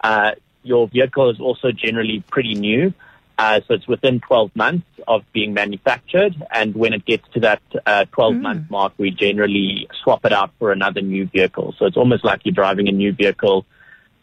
Uh, 0.03 0.31
your 0.63 0.88
vehicle 0.88 1.29
is 1.29 1.39
also 1.39 1.71
generally 1.71 2.24
pretty 2.29 2.55
new. 2.55 2.93
Uh, 3.38 3.59
so 3.67 3.74
it's 3.74 3.88
within 3.88 4.19
12 4.21 4.55
months 4.55 4.88
of 5.07 5.24
being 5.33 5.53
manufactured. 5.53 6.35
And 6.51 6.74
when 6.74 6.93
it 6.93 7.05
gets 7.05 7.27
to 7.33 7.39
that 7.41 7.62
uh, 7.85 8.05
12 8.12 8.35
month 8.35 8.71
mark, 8.71 8.93
we 8.97 9.12
generally 9.12 9.88
swap 10.03 10.25
it 10.25 10.33
out 10.33 10.51
for 10.57 10.71
another 10.71 11.01
new 11.01 11.27
vehicle. 11.27 11.75
So 11.77 11.85
it's 11.85 11.97
almost 11.97 12.24
like 12.24 12.41
you're 12.45 12.53
driving 12.53 12.88
a 12.88 12.93
new 12.93 13.13
vehicle 13.13 13.65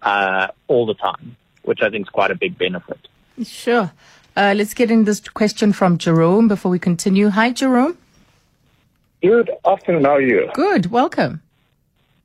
uh, 0.02 0.48
all 0.66 0.86
the 0.86 0.94
time, 0.94 1.36
which 1.62 1.80
I 1.82 1.90
think 1.90 2.06
is 2.06 2.10
quite 2.10 2.30
a 2.30 2.34
big 2.34 2.58
benefit. 2.58 3.08
Sure. 3.44 3.92
Uh, 4.34 4.54
let's 4.56 4.72
get 4.72 4.90
in 4.90 5.04
this 5.04 5.20
question 5.20 5.72
from 5.72 5.98
Jerome 5.98 6.48
before 6.48 6.70
we 6.70 6.78
continue. 6.78 7.28
Hi, 7.28 7.50
Jerome. 7.50 7.98
Good 9.22 9.50
afternoon. 9.64 10.04
How 10.04 10.16
are 10.16 10.20
you? 10.22 10.50
Good. 10.54 10.90
Welcome. 10.90 11.42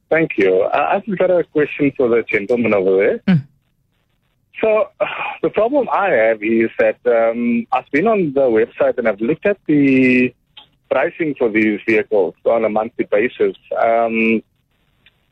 Thank 0.10 0.38
you. 0.38 0.62
Uh, 0.62 1.02
I've 1.06 1.18
got 1.18 1.30
a 1.30 1.44
question 1.44 1.92
for 1.98 2.08
the 2.08 2.24
gentleman 2.24 2.74
over 2.74 3.22
there. 3.26 3.38
So 4.62 4.90
uh, 5.00 5.06
the 5.44 5.50
problem 5.50 5.90
I 5.92 6.10
have 6.10 6.42
is 6.42 6.70
that 6.80 6.98
um, 7.06 7.68
I've 7.72 7.90
been 7.92 8.08
on 8.08 8.34
the 8.34 8.42
website 8.42 8.98
and 8.98 9.08
I've 9.08 9.22
looked 9.22 9.46
at 9.46 9.58
the 9.68 10.34
pricing 10.90 11.36
for 11.38 11.50
these 11.50 11.82
vehicles 11.86 12.36
on 12.46 12.64
a 12.64 12.70
monthly 12.70 13.06
basis. 13.06 13.56
Um, 13.78 14.42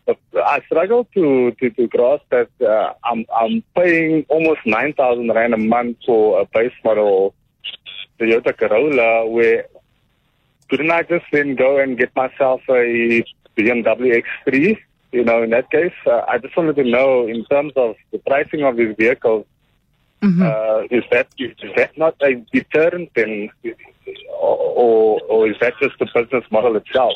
I 0.08 0.62
struggle 0.68 1.06
to, 1.16 1.52
to, 1.60 1.70
to 1.72 1.88
grasp 1.88 2.24
that 2.30 2.50
uh, 2.62 2.94
I'm, 3.04 3.26
I'm 3.36 3.64
paying 3.76 4.26
almost 4.30 4.60
9,000 4.66 5.30
Rand 5.34 5.54
a 5.54 5.58
month 5.58 5.98
for 6.06 6.42
a 6.42 6.46
base 6.46 6.74
model 6.84 7.34
Toyota 8.20 8.58
Corolla, 8.58 9.28
where 9.28 9.66
couldn't 10.70 10.92
I 10.92 11.04
just 11.04 11.26
then 11.32 11.56
go 11.56 11.78
and 11.80 11.98
get 11.98 12.16
myself 12.16 12.62
a 12.70 13.24
BMW 13.58 14.24
X3? 14.48 14.78
You 15.12 15.24
know, 15.24 15.44
in 15.44 15.52
that 15.52 15.72
case, 15.72 15.94
uh, 16.06 16.22
I 16.28 16.38
just 16.38 16.56
wanted 16.58 16.76
to 16.78 16.84
know 16.84 17.28
in 17.28 17.46
terms 17.46 17.74
of 17.76 17.96
the 18.12 18.20
pricing 18.20 18.64
of 18.64 18.76
these 18.78 18.96
vehicles, 18.98 19.46
uh, 20.42 20.84
is 20.92 21.04
that 21.12 21.28
is 21.38 21.56
that 21.78 21.98
not 21.98 22.16
a 22.22 22.36
deterrent 22.52 23.12
then, 23.16 23.50
or, 24.30 24.58
or 24.58 25.22
or 25.30 25.48
is 25.50 25.56
that 25.62 25.74
just 25.82 25.98
the 26.00 26.08
business 26.14 26.44
model 26.52 26.76
itself? 26.76 27.14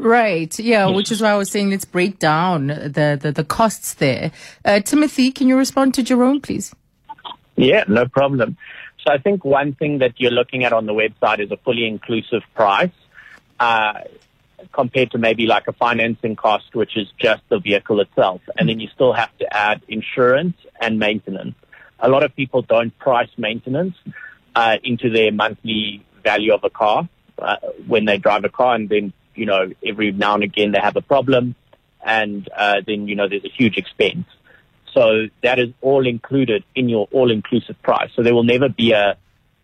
Right. 0.00 0.58
Yeah, 0.58 0.86
which 0.86 1.12
is 1.12 1.20
why 1.20 1.30
I 1.30 1.36
was 1.36 1.50
saying 1.50 1.70
let's 1.70 1.84
break 1.84 2.18
down 2.18 2.68
the, 2.68 3.18
the, 3.20 3.32
the 3.32 3.44
costs 3.44 3.94
there. 3.94 4.32
Uh, 4.64 4.80
Timothy, 4.80 5.30
can 5.30 5.46
you 5.46 5.56
respond 5.58 5.92
to 5.94 6.02
Jerome, 6.02 6.40
please? 6.40 6.74
Yeah, 7.56 7.84
no 7.86 8.06
problem. 8.06 8.56
So 9.04 9.12
I 9.12 9.18
think 9.18 9.44
one 9.44 9.74
thing 9.74 9.98
that 9.98 10.14
you're 10.16 10.30
looking 10.30 10.64
at 10.64 10.72
on 10.72 10.86
the 10.86 10.94
website 10.94 11.40
is 11.40 11.50
a 11.50 11.58
fully 11.58 11.86
inclusive 11.86 12.42
price 12.54 12.90
uh, 13.58 14.00
compared 14.72 15.10
to 15.10 15.18
maybe 15.18 15.46
like 15.46 15.68
a 15.68 15.72
financing 15.74 16.34
cost, 16.34 16.74
which 16.74 16.96
is 16.96 17.06
just 17.18 17.42
the 17.50 17.58
vehicle 17.58 18.00
itself. 18.00 18.40
And 18.56 18.70
then 18.70 18.80
you 18.80 18.88
still 18.94 19.12
have 19.12 19.36
to 19.38 19.54
add 19.54 19.82
insurance 19.86 20.56
and 20.80 20.98
maintenance. 20.98 21.56
A 21.98 22.08
lot 22.08 22.22
of 22.22 22.34
people 22.34 22.62
don't 22.62 22.98
price 22.98 23.30
maintenance 23.36 23.96
uh, 24.54 24.78
into 24.82 25.10
their 25.10 25.30
monthly 25.30 26.02
value 26.24 26.54
of 26.54 26.64
a 26.64 26.70
car 26.70 27.06
uh, 27.38 27.56
when 27.86 28.06
they 28.06 28.16
drive 28.16 28.44
a 28.44 28.48
car, 28.48 28.74
and 28.74 28.88
then 28.88 29.12
you 29.34 29.46
know 29.46 29.70
every 29.84 30.12
now 30.12 30.34
and 30.34 30.44
again 30.44 30.72
they 30.72 30.80
have 30.80 30.96
a 30.96 31.02
problem, 31.02 31.54
and 32.04 32.48
uh, 32.56 32.80
then 32.86 33.08
you 33.08 33.16
know 33.16 33.28
there's 33.28 33.44
a 33.44 33.50
huge 33.50 33.76
expense. 33.76 34.26
So 34.92 35.26
that 35.42 35.58
is 35.58 35.68
all 35.80 36.06
included 36.06 36.64
in 36.74 36.88
your 36.88 37.06
all-inclusive 37.12 37.80
price. 37.82 38.10
So 38.16 38.22
there 38.22 38.34
will 38.34 38.42
never 38.42 38.68
be 38.68 38.92
a 38.92 39.16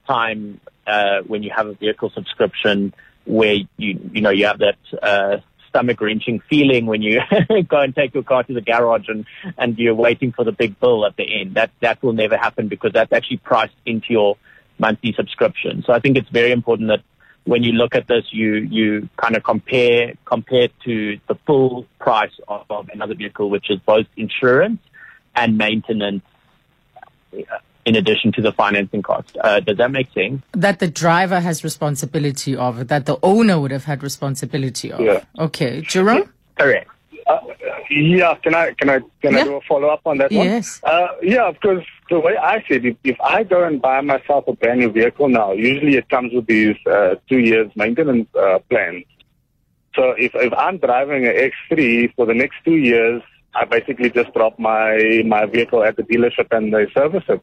time 0.07 0.61
uh, 0.87 1.23
when 1.27 1.43
you 1.43 1.51
have 1.55 1.67
a 1.67 1.75
vehicle 1.75 2.11
subscription 2.15 2.95
where 3.25 3.57
you 3.77 4.11
you 4.13 4.21
know 4.21 4.31
you 4.31 4.47
have 4.47 4.61
that 4.61 4.79
uh, 5.03 5.39
stomach 5.69 6.01
wrenching 6.01 6.41
feeling 6.49 6.87
when 6.87 7.03
you 7.03 7.21
go 7.69 7.81
and 7.81 7.95
take 7.95 8.15
your 8.15 8.23
car 8.23 8.45
to 8.45 8.55
the 8.55 8.61
garage 8.61 9.09
and 9.09 9.27
and 9.59 9.77
you're 9.79 9.95
waiting 9.95 10.33
for 10.33 10.45
the 10.45 10.53
big 10.53 10.79
bill 10.81 11.05
at 11.05 11.17
the 11.17 11.41
end. 11.41 11.55
That 11.55 11.71
that 11.81 12.03
will 12.03 12.13
never 12.13 12.37
happen 12.37 12.69
because 12.69 12.93
that's 12.93 13.13
actually 13.13 13.39
priced 13.39 13.75
into 13.85 14.07
your 14.11 14.37
monthly 14.79 15.13
subscription. 15.13 15.83
So 15.87 15.93
I 15.93 16.01
think 16.01 16.17
it's 16.17 16.29
very 16.29 16.53
important 16.53 16.89
that 16.89 17.01
when 17.47 17.63
you 17.63 17.73
look 17.73 17.95
at 17.95 18.07
this, 18.09 18.25
you 18.31 18.55
you 18.57 19.09
kind 19.17 19.37
of 19.37 19.43
compare 19.45 20.15
compare 20.25 20.69
to 20.85 21.19
the 21.29 21.35
full 21.47 21.87
price 21.99 22.33
of, 22.49 22.67
of 22.69 22.89
another 22.93 23.15
vehicle, 23.15 23.49
which 23.49 23.71
is 23.71 23.79
both 23.87 24.07
insurance 24.17 24.81
and 25.35 25.57
maintenance 25.57 26.23
uh, 27.33 27.39
in 27.85 27.95
addition 27.95 28.33
to 28.33 28.43
the 28.43 28.53
financing 28.53 29.01
cost. 29.01 29.37
Uh, 29.41 29.61
does 29.61 29.77
that 29.77 29.93
make 29.93 30.13
sense? 30.13 30.43
That 30.53 30.81
the 30.81 30.89
driver 30.89 31.39
has 31.39 31.63
responsibility 31.63 32.57
of, 32.57 32.89
that 32.89 33.07
the 33.07 33.17
owner 33.23 33.61
would 33.61 33.71
have 33.71 33.85
had 33.85 34.03
responsibility 34.03 34.91
of. 34.91 35.01
Yeah. 35.01 35.25
Okay. 35.39 35.83
Jerome? 35.83 36.33
Correct. 36.59 36.91
Uh, 37.29 37.39
yeah, 37.91 38.35
can 38.43 38.55
I 38.55 38.73
can 38.73 38.91
I 38.91 38.99
can 39.23 39.33
Yeah. 39.35 39.41
I 39.41 39.45
do 39.45 39.55
a 39.57 39.61
follow 39.63 39.89
up 39.89 40.01
on 40.05 40.19
that 40.19 40.33
one? 40.33 40.47
Yes. 40.47 40.81
Uh, 40.83 41.09
yeah, 41.23 41.53
because 41.53 41.83
the 42.09 42.21
way 42.21 42.37
I 42.37 42.61
see 42.69 42.75
it, 42.77 42.85
if, 42.85 42.97
if 43.05 43.21
I 43.21 43.43
go 43.43 43.65
and 43.65 43.81
buy 43.81 44.01
myself 44.01 44.45
a 44.49 44.53
brand 44.53 44.81
new 44.81 44.91
vehicle 44.91 45.29
now, 45.29 45.53
usually 45.53 45.97
it 45.97 46.09
comes 46.09 46.33
with 46.33 46.47
these 46.47 46.77
uh, 46.87 47.17
two 47.29 47.39
years 47.39 47.71
maintenance 47.75 48.29
uh, 48.35 48.59
plans. 48.71 49.05
So 49.95 50.11
if 50.11 50.33
if 50.35 50.53
I'm 50.53 50.79
driving 50.79 51.27
an 51.27 51.35
X3 51.35 52.15
for 52.15 52.27
the 52.27 52.35
next 52.35 52.57
two 52.65 52.77
years, 52.77 53.23
I 53.55 53.65
basically 53.65 54.11
just 54.11 54.33
drop 54.35 54.59
my 54.59 55.23
my 55.27 55.47
vehicle 55.47 55.83
at 55.83 55.97
the 55.97 56.03
dealership 56.03 56.49
and 56.51 56.73
they 56.73 56.87
service 56.93 57.25
it. 57.29 57.41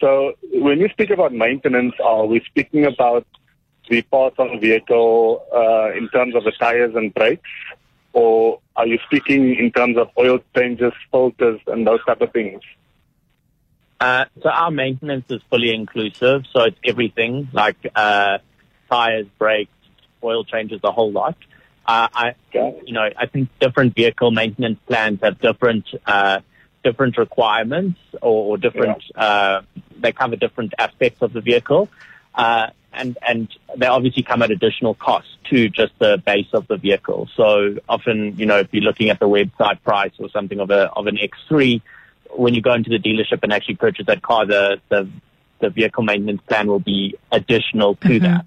So 0.00 0.34
when 0.52 0.80
you 0.80 0.88
speak 0.88 1.10
about 1.10 1.32
maintenance, 1.32 1.94
are 2.04 2.26
we 2.26 2.40
speaking 2.44 2.84
about 2.84 3.24
the 3.88 4.02
parts 4.02 4.36
on 4.38 4.48
the 4.54 4.58
vehicle 4.58 5.44
uh, 5.54 5.96
in 5.96 6.08
terms 6.08 6.34
of 6.34 6.44
the 6.44 6.52
tires 6.52 6.94
and 6.94 7.14
brakes? 7.14 7.48
or 8.12 8.60
are 8.76 8.86
you 8.86 8.98
speaking 9.06 9.54
in 9.56 9.70
terms 9.72 9.96
of 9.96 10.08
oil 10.18 10.38
changes, 10.56 10.92
filters, 11.10 11.60
and 11.66 11.86
those 11.86 12.04
type 12.04 12.20
of 12.20 12.32
things? 12.32 12.60
Uh, 14.02 14.24
so 14.42 14.48
our 14.48 14.72
maintenance 14.72 15.24
is 15.30 15.40
fully 15.48 15.72
inclusive. 15.72 16.42
So 16.52 16.64
it's 16.64 16.78
everything 16.84 17.48
like 17.52 17.76
uh, 17.94 18.38
tires, 18.90 19.28
brakes, 19.38 19.70
oil 20.24 20.42
changes, 20.42 20.80
the 20.82 20.90
whole 20.90 21.12
lot. 21.12 21.36
Uh, 21.86 22.08
I, 22.12 22.34
you 22.52 22.92
know, 22.92 23.08
I 23.16 23.26
think 23.26 23.48
different 23.60 23.94
vehicle 23.94 24.32
maintenance 24.32 24.80
plans 24.88 25.20
have 25.22 25.40
different 25.40 25.86
uh, 26.04 26.40
different 26.82 27.16
requirements 27.16 28.00
or, 28.20 28.54
or 28.54 28.58
different. 28.58 29.04
Uh, 29.14 29.60
they 30.00 30.10
cover 30.10 30.34
different 30.34 30.74
aspects 30.80 31.22
of 31.22 31.32
the 31.32 31.40
vehicle, 31.40 31.88
uh, 32.34 32.70
and 32.92 33.16
and 33.26 33.48
they 33.76 33.86
obviously 33.86 34.24
come 34.24 34.42
at 34.42 34.50
additional 34.50 34.94
cost 34.94 35.28
to 35.50 35.68
just 35.68 35.92
the 36.00 36.20
base 36.26 36.48
of 36.54 36.66
the 36.66 36.76
vehicle. 36.76 37.28
So 37.36 37.76
often, 37.88 38.36
you 38.36 38.46
know, 38.46 38.58
if 38.58 38.68
you're 38.72 38.82
looking 38.82 39.10
at 39.10 39.20
the 39.20 39.28
website 39.28 39.80
price 39.84 40.12
or 40.18 40.28
something 40.30 40.58
of 40.58 40.72
a 40.72 40.90
of 40.90 41.06
an 41.06 41.18
X3, 41.18 41.80
when 42.34 42.54
you 42.54 42.62
go 42.62 42.74
into 42.74 42.90
the 42.90 42.98
dealership 42.98 43.40
and 43.42 43.52
actually 43.52 43.76
purchase 43.76 44.06
that 44.06 44.22
car, 44.22 44.46
the 44.46 44.80
the 44.88 45.08
the 45.60 45.70
vehicle 45.70 46.02
maintenance 46.02 46.40
plan 46.48 46.66
will 46.66 46.80
be 46.80 47.14
additional 47.30 47.94
to 47.96 48.20
that. 48.20 48.46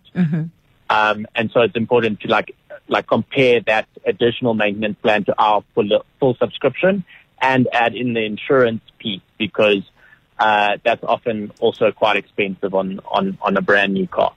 Um, 0.89 1.26
and 1.34 1.50
so 1.52 1.62
it's 1.62 1.76
important 1.76 2.19
to 2.21 2.28
like 2.28 2.56
like 2.88 3.08
compare 3.08 3.62
that 3.62 3.88
additional 4.06 4.54
maintenance 4.54 4.98
plan 5.02 5.24
to 5.26 5.36
our 5.39 5.63
full 5.74 5.89
full 6.19 6.36
subscription 6.36 7.04
and 7.41 7.67
add 7.74 7.95
in 7.95 8.13
the 8.13 8.24
insurance 8.24 8.82
piece 9.00 9.21
because 9.38 9.84
uh, 10.39 10.78
that's 10.84 11.04
often 11.04 11.52
also 11.60 11.91
quite 11.91 12.17
expensive 12.17 12.74
on, 12.74 13.00
on, 13.12 13.38
on 13.41 13.58
a 13.58 13.62
brand 13.62 13.93
new 13.93 14.08
car. 14.08 14.34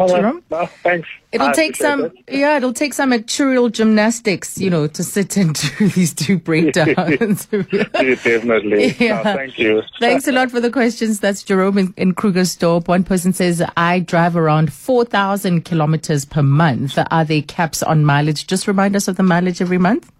So, 0.00 0.04
all 0.04 0.12
right. 0.14 0.22
Jerome? 0.22 0.42
Well, 0.48 0.66
thanks. 0.66 1.08
It'll 1.30 1.48
I 1.48 1.52
take 1.52 1.76
some, 1.76 2.06
it. 2.06 2.12
yeah, 2.28 2.56
it'll 2.56 2.72
take 2.72 2.94
some 2.94 3.10
actuarial 3.10 3.70
gymnastics, 3.70 4.56
you 4.56 4.70
know, 4.70 4.86
to 4.86 5.04
sit 5.04 5.36
and 5.36 5.54
do 5.54 5.88
these 5.90 6.14
two 6.14 6.38
breakdowns. 6.38 7.46
Yeah, 7.52 8.14
Definitely. 8.14 8.94
Yeah. 8.98 9.22
No, 9.22 9.34
thank 9.34 9.58
you. 9.58 9.82
Thanks 10.00 10.26
a 10.26 10.32
lot 10.32 10.50
for 10.50 10.60
the 10.60 10.70
questions. 10.70 11.20
That's 11.20 11.42
Jerome 11.42 11.78
in, 11.78 11.94
in 11.96 12.14
Krugersdorp. 12.14 12.88
One 12.88 13.04
person 13.04 13.32
says, 13.32 13.62
I 13.76 14.00
drive 14.00 14.36
around 14.36 14.72
4,000 14.72 15.64
kilometers 15.64 16.24
per 16.24 16.42
month. 16.42 16.98
Are 17.10 17.24
there 17.24 17.42
caps 17.42 17.82
on 17.82 18.04
mileage? 18.04 18.46
Just 18.46 18.66
remind 18.66 18.96
us 18.96 19.06
of 19.06 19.16
the 19.16 19.22
mileage 19.22 19.60
every 19.60 19.78
month. 19.78 20.10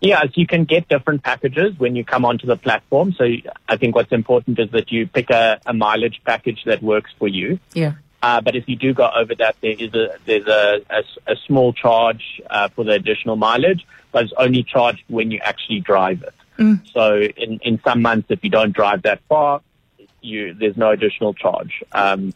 Yeah, 0.00 0.20
so 0.22 0.30
you 0.34 0.46
can 0.46 0.64
get 0.64 0.88
different 0.88 1.22
packages 1.22 1.78
when 1.78 1.96
you 1.96 2.04
come 2.04 2.26
onto 2.26 2.46
the 2.46 2.56
platform. 2.58 3.12
So 3.14 3.24
I 3.68 3.76
think 3.78 3.94
what's 3.94 4.12
important 4.12 4.58
is 4.58 4.70
that 4.72 4.92
you 4.92 5.06
pick 5.06 5.30
a, 5.30 5.58
a 5.64 5.72
mileage 5.72 6.20
package 6.26 6.64
that 6.66 6.82
works 6.82 7.10
for 7.18 7.26
you. 7.26 7.58
Yeah. 7.72 7.94
Uh, 8.24 8.40
but 8.40 8.56
if 8.56 8.66
you 8.70 8.74
do 8.74 8.94
go 8.94 9.10
over 9.14 9.34
that, 9.34 9.54
there 9.60 9.76
is 9.78 9.92
a 9.92 10.16
there's 10.24 10.46
a, 10.46 10.80
a, 10.88 11.02
a 11.32 11.36
small 11.46 11.74
charge 11.74 12.40
uh, 12.48 12.68
for 12.68 12.82
the 12.82 12.92
additional 12.92 13.36
mileage, 13.36 13.86
but 14.12 14.24
it's 14.24 14.32
only 14.38 14.62
charged 14.62 15.04
when 15.08 15.30
you 15.30 15.38
actually 15.42 15.80
drive 15.80 16.22
it. 16.22 16.34
So 16.86 17.20
in, 17.20 17.58
in 17.62 17.80
some 17.84 18.00
months, 18.00 18.30
if 18.30 18.42
you 18.42 18.48
don't 18.48 18.72
drive 18.72 19.02
that 19.02 19.20
far, 19.28 19.60
you 20.22 20.54
there's 20.54 20.78
no 20.78 20.90
additional 20.90 21.34
charge. 21.34 21.82
Um, 21.92 22.32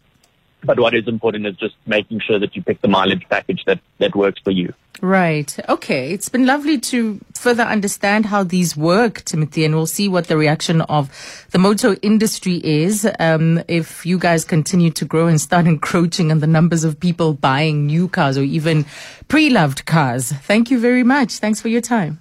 but 0.64 0.81
what 0.81 0.94
is 0.94 1.07
important 1.07 1.47
is 1.47 1.57
just 1.57 1.77
making 1.87 2.21
sure 2.21 2.38
that 2.38 2.57
you 2.57 2.62
pick 2.62 2.81
the 2.81 2.88
mileage 2.88 3.27
package 3.29 3.64
that, 3.66 3.81
that 3.99 4.14
works 4.14 4.40
for 4.42 4.51
you. 4.51 4.73
Right. 5.01 5.57
Okay. 5.68 6.12
It's 6.12 6.29
been 6.29 6.44
lovely 6.44 6.79
to 6.79 7.21
further 7.35 7.62
understand 7.62 8.27
how 8.27 8.42
these 8.42 8.77
work, 8.77 9.25
Timothy, 9.25 9.64
and 9.64 9.75
we'll 9.75 9.87
see 9.87 10.09
what 10.09 10.27
the 10.27 10.37
reaction 10.37 10.81
of 10.83 11.47
the 11.51 11.59
motor 11.59 11.97
industry 12.03 12.61
is 12.64 13.09
um, 13.21 13.62
if 13.68 14.05
you 14.05 14.18
guys 14.18 14.44
continue 14.44 14.90
to 14.90 15.05
grow 15.05 15.29
and 15.29 15.40
start 15.40 15.66
encroaching 15.75 16.33
on 16.33 16.40
the 16.40 16.49
numbers 16.49 16.83
of 16.83 16.99
people 16.99 17.35
buying 17.35 17.87
new 17.87 18.09
cars 18.09 18.37
or 18.37 18.42
even 18.42 18.85
pre-loved 19.29 19.87
cars. 19.87 20.33
Thank 20.33 20.71
you 20.71 20.81
very 20.81 21.05
much. 21.05 21.38
Thanks 21.38 21.61
for 21.61 21.68
your 21.68 21.81
time. 21.81 22.18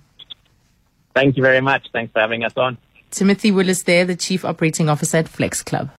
Thank 1.16 1.36
you 1.36 1.42
very 1.42 1.62
much. 1.62 1.88
Thanks 1.92 2.14
for 2.14 2.20
having 2.20 2.44
us 2.44 2.54
on. 2.58 2.78
Timothy 3.10 3.50
Willis 3.50 3.84
there, 3.84 4.06
the 4.06 4.16
Chief 4.16 4.46
Operating 4.46 4.88
Officer 4.88 5.18
at 5.18 5.28
Flex 5.28 5.64
Club. 5.64 5.90